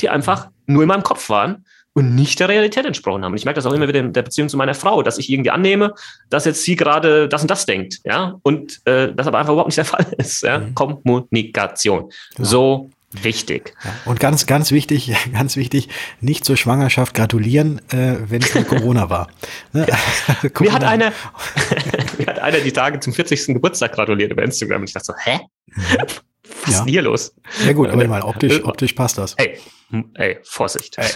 die 0.00 0.08
einfach 0.08 0.50
nur 0.66 0.82
in 0.82 0.88
meinem 0.88 1.02
Kopf 1.02 1.28
waren 1.28 1.64
und 1.94 2.14
nicht 2.14 2.38
der 2.38 2.48
Realität 2.48 2.86
entsprochen 2.86 3.24
haben. 3.24 3.32
Und 3.32 3.38
ich 3.38 3.44
merke 3.44 3.56
das 3.56 3.66
auch 3.66 3.72
immer 3.72 3.88
wieder 3.88 4.00
in 4.00 4.12
der 4.12 4.22
Beziehung 4.22 4.48
zu 4.48 4.56
meiner 4.56 4.74
Frau, 4.74 5.02
dass 5.02 5.18
ich 5.18 5.30
irgendwie 5.30 5.50
annehme, 5.50 5.94
dass 6.30 6.44
jetzt 6.44 6.62
sie 6.62 6.76
gerade 6.76 7.28
das 7.28 7.42
und 7.42 7.50
das 7.50 7.66
denkt, 7.66 7.98
ja, 8.04 8.36
und 8.42 8.80
äh, 8.86 9.12
das 9.12 9.26
aber 9.26 9.38
einfach 9.38 9.52
überhaupt 9.52 9.68
nicht 9.68 9.78
der 9.78 9.84
Fall 9.84 10.06
ist. 10.16 10.42
Ja? 10.42 10.58
Mhm. 10.58 10.74
Kommunikation. 10.74 12.10
Genau. 12.36 12.48
So 12.48 12.90
wichtig. 13.12 13.74
Ja, 13.84 13.94
und 14.04 14.20
ganz, 14.20 14.46
ganz 14.46 14.70
wichtig, 14.70 15.14
ganz 15.32 15.56
wichtig, 15.56 15.88
nicht 16.20 16.44
zur 16.44 16.56
Schwangerschaft 16.56 17.14
gratulieren, 17.14 17.80
äh, 17.90 18.16
wenn 18.28 18.42
es 18.42 18.52
Corona 18.68 19.10
war. 19.10 19.28
Ne? 19.72 19.86
Ja. 19.88 19.98
mir, 20.60 20.72
hat 20.72 20.84
einer, 20.84 21.12
mir 22.18 22.26
hat 22.26 22.38
einer 22.38 22.58
die 22.58 22.72
Tage 22.72 23.00
zum 23.00 23.12
40. 23.12 23.46
Geburtstag 23.46 23.92
gratuliert 23.92 24.32
über 24.32 24.42
Instagram 24.42 24.82
und 24.82 24.88
ich 24.88 24.94
dachte 24.94 25.06
so, 25.06 25.14
hä? 25.16 25.40
Mhm. 25.66 25.82
Was 26.64 26.74
ja. 26.74 26.80
ist 26.80 26.88
hier 26.88 27.02
los? 27.02 27.34
Ja 27.64 27.72
gut, 27.72 27.90
aber 27.90 28.02
ich 28.02 28.08
meine, 28.08 28.24
optisch, 28.24 28.64
optisch 28.64 28.94
passt 28.94 29.18
das. 29.18 29.34
Ey, 29.34 29.58
hm, 29.90 30.10
ey 30.14 30.38
Vorsicht. 30.44 30.96
Ey. 30.96 31.06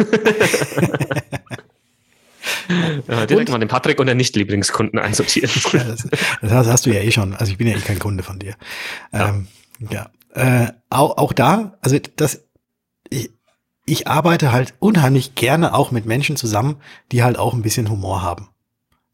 ja, 3.09 3.26
direkt 3.26 3.48
und, 3.48 3.52
mal 3.52 3.59
den 3.59 3.68
Patrick 3.68 3.98
und 3.98 4.09
den 4.09 4.18
Nicht-Lieblingskunden 4.18 4.98
einsortieren. 4.98 5.50
Ja, 5.72 5.85
das, 5.85 6.07
das, 6.42 6.66
hast 6.66 6.87
du 6.87 6.90
ja 6.90 7.00
eh 7.00 7.11
schon. 7.11 7.35
Also 7.35 7.50
ich 7.50 7.59
bin 7.59 7.66
ja 7.66 7.76
eh 7.76 7.81
kein 7.81 7.98
Kunde 7.98 8.22
von 8.22 8.38
dir. 8.38 8.57
Ähm, 9.12 9.46
ja. 9.90 10.11
Äh, 10.33 10.68
auch, 10.90 11.18
auch 11.18 11.33
da, 11.33 11.79
also 11.83 11.99
das, 12.16 12.42
ich, 13.11 13.31
ich 13.85 14.09
arbeite 14.09 14.53
halt 14.53 14.75
unheimlich 14.79 15.35
gerne 15.35 15.75
auch 15.75 15.90
mit 15.90 16.07
Menschen 16.07 16.37
zusammen, 16.37 16.77
die 17.11 17.23
halt 17.23 17.38
auch 17.38 17.55
ein 17.55 17.62
bisschen 17.62 17.90
Humor 17.90 18.23
haben. 18.23 18.49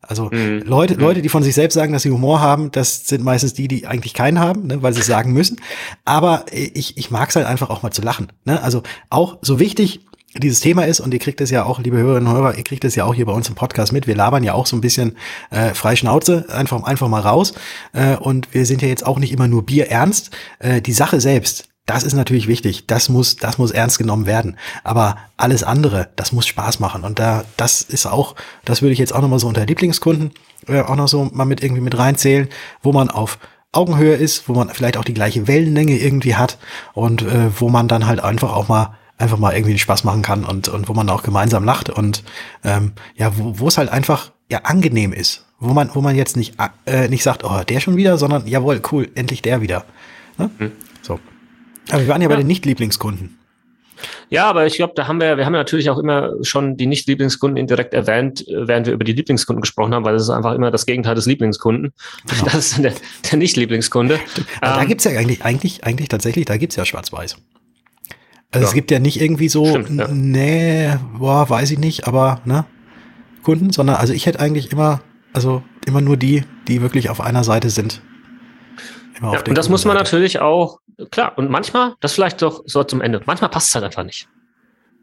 Also 0.01 0.31
mhm. 0.33 0.63
Leute, 0.65 0.95
mhm. 0.95 1.01
Leute, 1.01 1.23
die 1.23 1.29
von 1.29 1.43
sich 1.43 1.55
selbst 1.55 1.75
sagen, 1.75 1.93
dass 1.93 2.03
sie 2.03 2.11
Humor 2.11 2.41
haben, 2.41 2.71
das 2.71 3.07
sind 3.07 3.25
meistens 3.25 3.55
die, 3.55 3.69
die 3.69 3.87
eigentlich 3.87 4.15
keinen 4.15 4.39
haben, 4.39 4.67
ne, 4.67 4.83
weil 4.83 4.95
sie 4.95 5.01
es 5.01 5.07
sagen 5.07 5.33
müssen. 5.33 5.61
Aber 6.05 6.47
ich, 6.53 6.97
ich 6.97 7.11
mag 7.11 7.29
es 7.29 7.37
halt 7.37 7.47
einfach 7.47 7.69
auch 7.69 7.83
mal 7.83 7.91
zu 7.91 8.03
lachen. 8.03 8.33
Ne? 8.45 8.63
Also 8.63 8.83
auch 9.11 9.39
so 9.43 9.59
wichtig 9.59 10.07
dieses 10.39 10.61
Thema 10.61 10.87
ist, 10.87 11.01
und 11.01 11.13
ihr 11.13 11.21
kriegt 11.21 11.41
es 11.41 11.51
ja 11.51 11.65
auch, 11.65 11.81
liebe 11.81 11.99
Hörerinnen 11.99 12.29
und 12.29 12.35
Hörer, 12.35 12.57
ihr 12.57 12.65
kriegt 12.65 12.85
es 12.85 12.95
ja 12.95 13.05
auch 13.05 13.15
hier 13.15 13.27
bei 13.27 13.33
uns 13.33 13.49
im 13.49 13.55
Podcast 13.55 13.93
mit. 13.93 14.07
Wir 14.07 14.17
labern 14.17 14.45
ja 14.45 14.55
auch 14.55 14.67
so 14.67 14.77
ein 14.77 14.81
bisschen 14.81 15.17
äh, 15.51 15.75
frei 15.75 15.97
Schnauze, 15.97 16.47
einfach, 16.51 16.83
einfach 16.85 17.09
mal 17.09 17.21
raus. 17.21 17.55
Äh, 17.93 18.17
und 18.17 18.53
wir 18.53 18.67
sind 18.67 18.83
ja 18.83 18.89
jetzt 18.89 19.07
auch 19.07 19.19
nicht 19.19 19.33
immer 19.33 19.49
nur 19.49 19.65
Bier 19.65 19.91
ernst. 19.91 20.31
Äh, 20.59 20.81
die 20.81 20.93
Sache 20.93 21.21
selbst, 21.21 21.69
das 21.87 22.03
ist 22.05 22.15
natürlich 22.15 22.49
wichtig. 22.49 22.87
Das 22.87 23.09
muss, 23.09 23.37
das 23.37 23.59
muss 23.59 23.71
ernst 23.71 23.99
genommen 23.99 24.27
werden. 24.27 24.57
Aber 24.85 25.17
alles 25.37 25.65
andere, 25.65 26.11
das 26.17 26.33
muss 26.33 26.47
Spaß 26.47 26.81
machen. 26.81 27.03
Und 27.03 27.19
da, 27.19 27.45
das 27.57 27.81
ist 27.81 28.07
auch, 28.07 28.35
das 28.65 28.83
würde 28.83 28.93
ich 28.93 28.99
jetzt 28.99 29.15
auch 29.15 29.23
nochmal 29.23 29.39
so 29.39 29.49
unter 29.49 29.65
Lieblingskunden 29.67 30.33
äh, 30.67 30.83
auch 30.83 30.97
noch 30.97 31.09
so 31.09 31.31
mal 31.33 31.45
mit 31.45 31.63
irgendwie 31.63 31.81
mit 31.81 31.97
reinzählen, 31.97 32.49
wo 32.83 32.93
man 32.93 33.11
auf 33.11 33.39
Augenhöhe 33.73 34.15
ist, 34.15 34.49
wo 34.49 34.55
man 34.55 34.69
vielleicht 34.71 34.97
auch 34.97 35.05
die 35.05 35.15
gleiche 35.15 35.47
Wellenlänge 35.47 35.99
irgendwie 35.99 36.37
hat 36.37 36.59
und 36.95 37.23
äh, 37.23 37.59
wo 37.59 37.69
man 37.69 37.89
dann 37.89 38.07
halt 38.07 38.21
einfach 38.21 38.55
auch 38.55 38.69
mal 38.69 38.97
einfach 39.19 39.39
mal 39.39 39.55
irgendwie 39.55 39.79
Spaß 39.79 40.05
machen 40.05 40.23
kann 40.23 40.45
und, 40.45 40.69
und 40.69 40.89
wo 40.89 40.95
man 40.95 41.09
auch 41.11 41.23
gemeinsam 41.23 41.65
lacht 41.65 41.91
und 41.91 42.23
ähm, 42.65 42.93
ja, 43.17 43.33
wo, 43.37 43.67
es 43.67 43.77
halt 43.77 43.91
einfach 43.91 44.31
ja 44.49 44.61
angenehm 44.63 45.13
ist, 45.13 45.45
wo 45.59 45.75
man, 45.75 45.91
wo 45.93 46.01
man 46.01 46.17
jetzt 46.17 46.37
nicht, 46.37 46.55
äh, 46.87 47.09
nicht 47.09 47.25
sagt, 47.25 47.45
oh, 47.45 47.63
der 47.69 47.81
schon 47.81 47.97
wieder, 47.97 48.17
sondern 48.17 48.47
jawohl, 48.47 48.81
cool, 48.93 49.09
endlich 49.15 49.43
der 49.43 49.61
wieder. 49.61 49.85
Ne? 50.39 50.51
Mhm. 50.59 50.73
So. 51.03 51.19
Aber 51.91 52.01
wir 52.01 52.09
waren 52.09 52.23
ja, 52.23 52.29
ja. 52.29 52.35
bei 52.35 52.41
den 52.41 52.47
Nicht-Lieblingskunden. 52.47 53.39
Ja, 54.31 54.47
aber 54.47 54.67
ich 54.67 54.77
glaube, 54.77 54.93
da 54.95 55.09
haben 55.09 55.21
wir, 55.21 55.37
wir 55.37 55.47
haben 55.47 55.55
natürlich 55.55 55.91
auch 55.91 55.99
immer 55.99 56.33
schon 56.43 56.77
die 56.77 56.87
Nicht-Lieblingskunden 56.87 57.57
indirekt 57.57 57.95
erwähnt, 57.95 58.47
äh, 58.47 58.69
während 58.69 58.87
wir 58.87 58.95
über 58.95 59.05
die 59.05 59.13
Lieblingskunden 59.13 59.61
gesprochen 59.61 59.95
haben, 59.95 60.05
weil 60.05 60.15
das 60.15 60.23
ist 60.23 60.31
einfach 60.31 60.55
immer 60.55 60.71
das 60.71 60.87
Gegenteil 60.87 61.17
des 61.17 61.27
Lieblingskunden. 61.27 61.93
Genau. 62.27 62.45
Das 62.45 62.55
ist 62.55 62.83
der, 62.83 62.93
der 63.31 63.39
Nicht-Lieblingskunde. 63.39 64.21
Da 64.61 64.81
ähm, 64.81 64.89
gibt's 64.89 65.05
ja 65.05 65.11
eigentlich, 65.13 65.45
eigentlich, 65.45 65.85
eigentlich 65.85 66.09
tatsächlich, 66.09 66.45
da 66.45 66.57
gibt's 66.57 66.77
ja 66.77 66.85
Schwarz-Weiß. 66.85 67.37
Also 68.51 68.65
ja. 68.65 68.69
es 68.69 68.75
gibt 68.75 68.91
ja 68.91 68.99
nicht 68.99 69.21
irgendwie 69.21 69.49
so, 69.49 69.67
Stimmt, 69.67 69.91
ja. 69.99 70.09
nee, 70.09 70.95
boah, 71.19 71.49
weiß 71.49 71.71
ich 71.71 71.79
nicht, 71.79 72.07
aber 72.07 72.41
ne, 72.45 72.65
Kunden, 73.43 73.71
sondern 73.71 73.97
also 73.97 74.13
ich 74.13 74.27
hätte 74.27 74.41
eigentlich 74.41 74.73
immer, 74.73 75.03
also 75.33 75.63
immer 75.87 76.01
nur 76.01 76.17
die, 76.17 76.45
die 76.67 76.81
wirklich 76.81 77.11
auf 77.11 77.21
einer 77.21 77.45
Seite 77.45 77.71
sind. 77.71 78.03
Ja, 79.21 79.31
und 79.31 79.59
das 79.59 79.69
muss 79.69 79.85
man 79.85 79.97
Seite. 79.97 80.05
natürlich 80.05 80.41
auch, 80.41 80.81
klar, 81.11 81.37
und 81.37 81.51
manchmal, 81.51 81.95
das 82.01 82.15
vielleicht 82.15 82.41
doch 82.41 82.63
so 82.67 82.85
zum 82.85 83.01
Ende, 83.01 83.21
manchmal 83.27 83.51
passt 83.51 83.69
es 83.69 83.75
halt 83.75 83.85
einfach 83.85 84.05
nicht. 84.05 84.29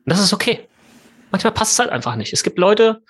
Und 0.06 0.12
das 0.12 0.20
ist 0.20 0.34
okay. 0.34 0.68
Manchmal 1.32 1.54
passt 1.54 1.74
es 1.74 1.80
halt 1.80 1.90
einfach 1.90 2.16
nicht. 2.16 2.32
Es 2.34 2.44
gibt 2.44 2.58
Leute, 2.58 3.02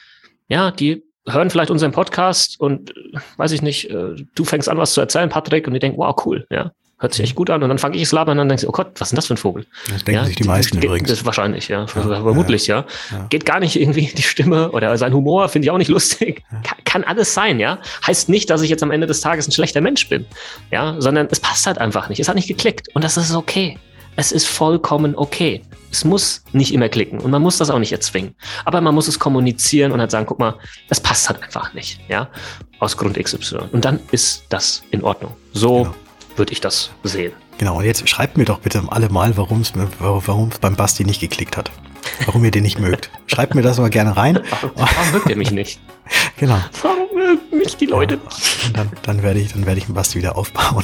ja, 0.48 0.72
die 0.72 1.04
hören 1.28 1.50
vielleicht 1.50 1.72
unseren 1.72 1.92
Podcast 1.92 2.60
und 2.60 2.94
weiß 3.38 3.52
ich 3.52 3.62
nicht, 3.62 3.90
äh, 3.90 4.16
du 4.36 4.46
fängst 4.46 4.70
an, 4.70 4.78
was 4.78 4.94
zu 4.94 5.02
erzählen, 5.02 5.30
Patrick, 5.30 5.68
und 5.68 5.74
die 5.74 5.80
denken, 5.80 5.98
wow, 5.98 6.16
cool, 6.26 6.46
ja. 6.50 6.72
Hört 7.06 7.14
sich 7.14 7.24
echt 7.24 7.36
gut 7.36 7.52
an. 7.52 7.62
Und 7.62 7.70
dann 7.70 7.78
fange 7.78 7.98
ich 7.98 8.02
es 8.02 8.12
labern 8.12 8.32
und 8.32 8.38
dann 8.40 8.50
denkst 8.50 8.64
du, 8.64 8.70
oh 8.70 8.72
Gott, 8.72 8.94
was 8.98 9.10
ist 9.10 9.12
denn 9.12 9.18
das 9.18 9.28
für 9.28 9.36
ein 9.36 9.38
Vogel? 9.38 9.68
Das 9.92 10.04
denken 10.04 10.22
ja, 10.22 10.26
sich 10.26 10.38
die 10.38 10.44
meisten 10.44 10.80
geht, 10.80 10.86
übrigens. 10.86 11.08
Das 11.08 11.24
wahrscheinlich, 11.24 11.68
ja. 11.68 11.82
ja 11.82 11.88
vermutlich, 11.88 12.66
ja. 12.66 12.84
ja. 13.12 13.28
Geht 13.30 13.46
gar 13.46 13.60
nicht 13.60 13.80
irgendwie 13.80 14.08
die 14.08 14.24
Stimme 14.24 14.72
oder 14.72 14.98
sein 14.98 15.14
Humor 15.14 15.48
finde 15.50 15.68
ich 15.68 15.72
auch 15.72 15.78
nicht 15.78 15.90
lustig. 15.90 16.42
Kann, 16.64 16.78
kann, 16.84 17.04
alles 17.04 17.36
sein, 17.36 17.60
ja. 17.60 17.78
Heißt 18.08 18.28
nicht, 18.28 18.50
dass 18.50 18.64
ich 18.64 18.72
jetzt 18.72 18.82
am 18.82 18.90
Ende 18.90 19.06
des 19.06 19.22
Tages 19.22 19.48
ein 19.48 19.52
schlechter 19.52 19.82
Mensch 19.82 20.10
bin. 20.10 20.26
Ja, 20.72 20.96
sondern 20.98 21.28
es 21.30 21.40
passt 21.40 21.68
halt 21.68 21.78
einfach 21.78 22.10
nicht. 22.10 22.20
Es 22.20 22.28
hat 22.28 22.34
nicht 22.34 22.48
geklickt. 22.48 22.88
Und 22.96 23.04
das 23.04 23.18
ist 23.18 23.36
okay. 23.36 23.78
Es 24.16 24.32
ist 24.32 24.48
vollkommen 24.48 25.16
okay. 25.16 25.62
Es 25.92 26.04
muss 26.04 26.44
nicht 26.54 26.74
immer 26.74 26.90
klicken 26.90 27.20
und 27.20 27.30
man 27.30 27.44
muss 27.44 27.60
das 27.60 27.70
auch 27.70 27.78
nicht 27.78 27.92
erzwingen. 27.92 28.34
Aber 28.66 28.82
man 28.82 28.96
muss 28.96 29.08
es 29.08 29.20
kommunizieren 29.20 29.92
und 29.92 30.00
halt 30.00 30.10
sagen, 30.10 30.26
guck 30.26 30.40
mal, 30.40 30.56
das 30.90 31.00
passt 31.00 31.30
halt 31.30 31.44
einfach 31.44 31.72
nicht, 31.76 32.00
ja, 32.08 32.30
aus 32.80 32.98
Grund 32.98 33.22
XY. 33.22 33.60
Und 33.72 33.86
dann 33.86 34.00
ist 34.12 34.46
das 34.50 34.82
in 34.90 35.04
Ordnung. 35.04 35.34
So 35.54 35.84
genau 35.84 35.96
würde 36.38 36.54
ich 36.54 36.62
das 36.62 36.92
sehen. 37.04 37.34
Genau, 37.58 37.78
und 37.78 37.86
jetzt 37.86 38.08
schreibt 38.10 38.38
mir 38.38 38.46
doch 38.46 38.60
bitte 38.60 38.84
alle 38.88 39.10
mal, 39.10 39.38
warum 39.38 39.62
es 39.62 39.74
beim 40.60 40.76
Basti 40.76 41.06
nicht 41.06 41.22
geklickt 41.22 41.58
hat. 41.58 41.72
Warum 42.26 42.44
ihr 42.46 42.52
den 42.52 42.64
nicht 42.64 42.80
mögt. 42.80 43.10
Schreibt 43.28 43.56
mir 43.56 43.62
das 43.62 43.80
mal 43.80 43.90
gerne 43.90 44.16
rein. 44.16 44.40
Warum, 44.76 45.12
mögt 45.12 45.30
ihr 45.30 45.38
mich 45.38 45.52
nicht? 45.52 45.80
Genau. 46.38 46.60
Warum 46.84 47.16
mögen 47.16 47.58
mich 47.58 47.78
die 47.78 47.88
Leute 47.88 48.16
ja, 48.16 48.70
dann, 48.74 48.92
dann 49.02 49.24
werde 49.24 49.40
ich, 49.40 49.54
dann 49.54 49.66
werde 49.66 49.80
ich 49.80 49.86
den 49.86 49.96
Basti 49.96 50.20
wieder 50.20 50.38
aufbauen. 50.38 50.84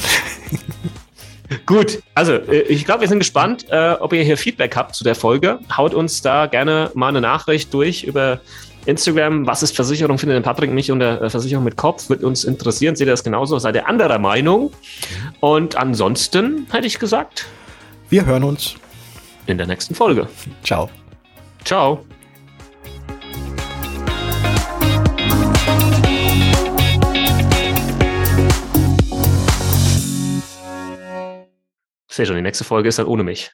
Gut, 1.66 2.02
also 2.14 2.32
äh, 2.32 2.62
ich 2.62 2.84
glaube, 2.84 3.02
wir 3.02 3.08
sind 3.08 3.20
gespannt, 3.20 3.66
äh, 3.70 3.92
ob 4.00 4.12
ihr 4.12 4.24
hier 4.24 4.36
Feedback 4.36 4.74
habt 4.74 4.96
zu 4.96 5.04
der 5.04 5.14
Folge. 5.14 5.60
Haut 5.76 5.94
uns 5.94 6.22
da 6.22 6.46
gerne 6.46 6.90
mal 6.94 7.08
eine 7.08 7.20
Nachricht 7.20 7.72
durch 7.72 8.02
über 8.02 8.40
Instagram, 8.86 9.46
was 9.46 9.62
ist 9.62 9.76
Versicherung, 9.76 10.18
findet 10.18 10.36
den 10.36 10.42
Patrick 10.42 10.72
mich 10.72 10.90
unter 10.90 11.22
äh, 11.22 11.30
Versicherung 11.30 11.64
mit 11.64 11.76
Kopf, 11.76 12.08
wird 12.08 12.24
uns 12.24 12.44
interessieren. 12.44 12.96
Seht 12.96 13.06
ihr 13.06 13.12
das 13.12 13.22
genauso? 13.22 13.58
Seid 13.58 13.76
ihr 13.76 13.88
anderer 13.88 14.18
Meinung? 14.18 14.72
Und 15.40 15.76
ansonsten 15.76 16.66
hätte 16.70 16.86
ich 16.86 16.98
gesagt, 16.98 17.46
wir 18.10 18.26
hören 18.26 18.44
uns 18.44 18.74
in 19.46 19.58
der 19.58 19.66
nächsten 19.66 19.94
Folge. 19.94 20.28
Ciao. 20.64 20.90
Ciao. 21.64 22.04
Sehe 32.08 32.26
schon, 32.26 32.36
die 32.36 32.42
nächste 32.42 32.64
Folge 32.64 32.90
ist 32.90 32.98
dann 32.98 33.06
ohne 33.06 33.22
mich. 33.22 33.52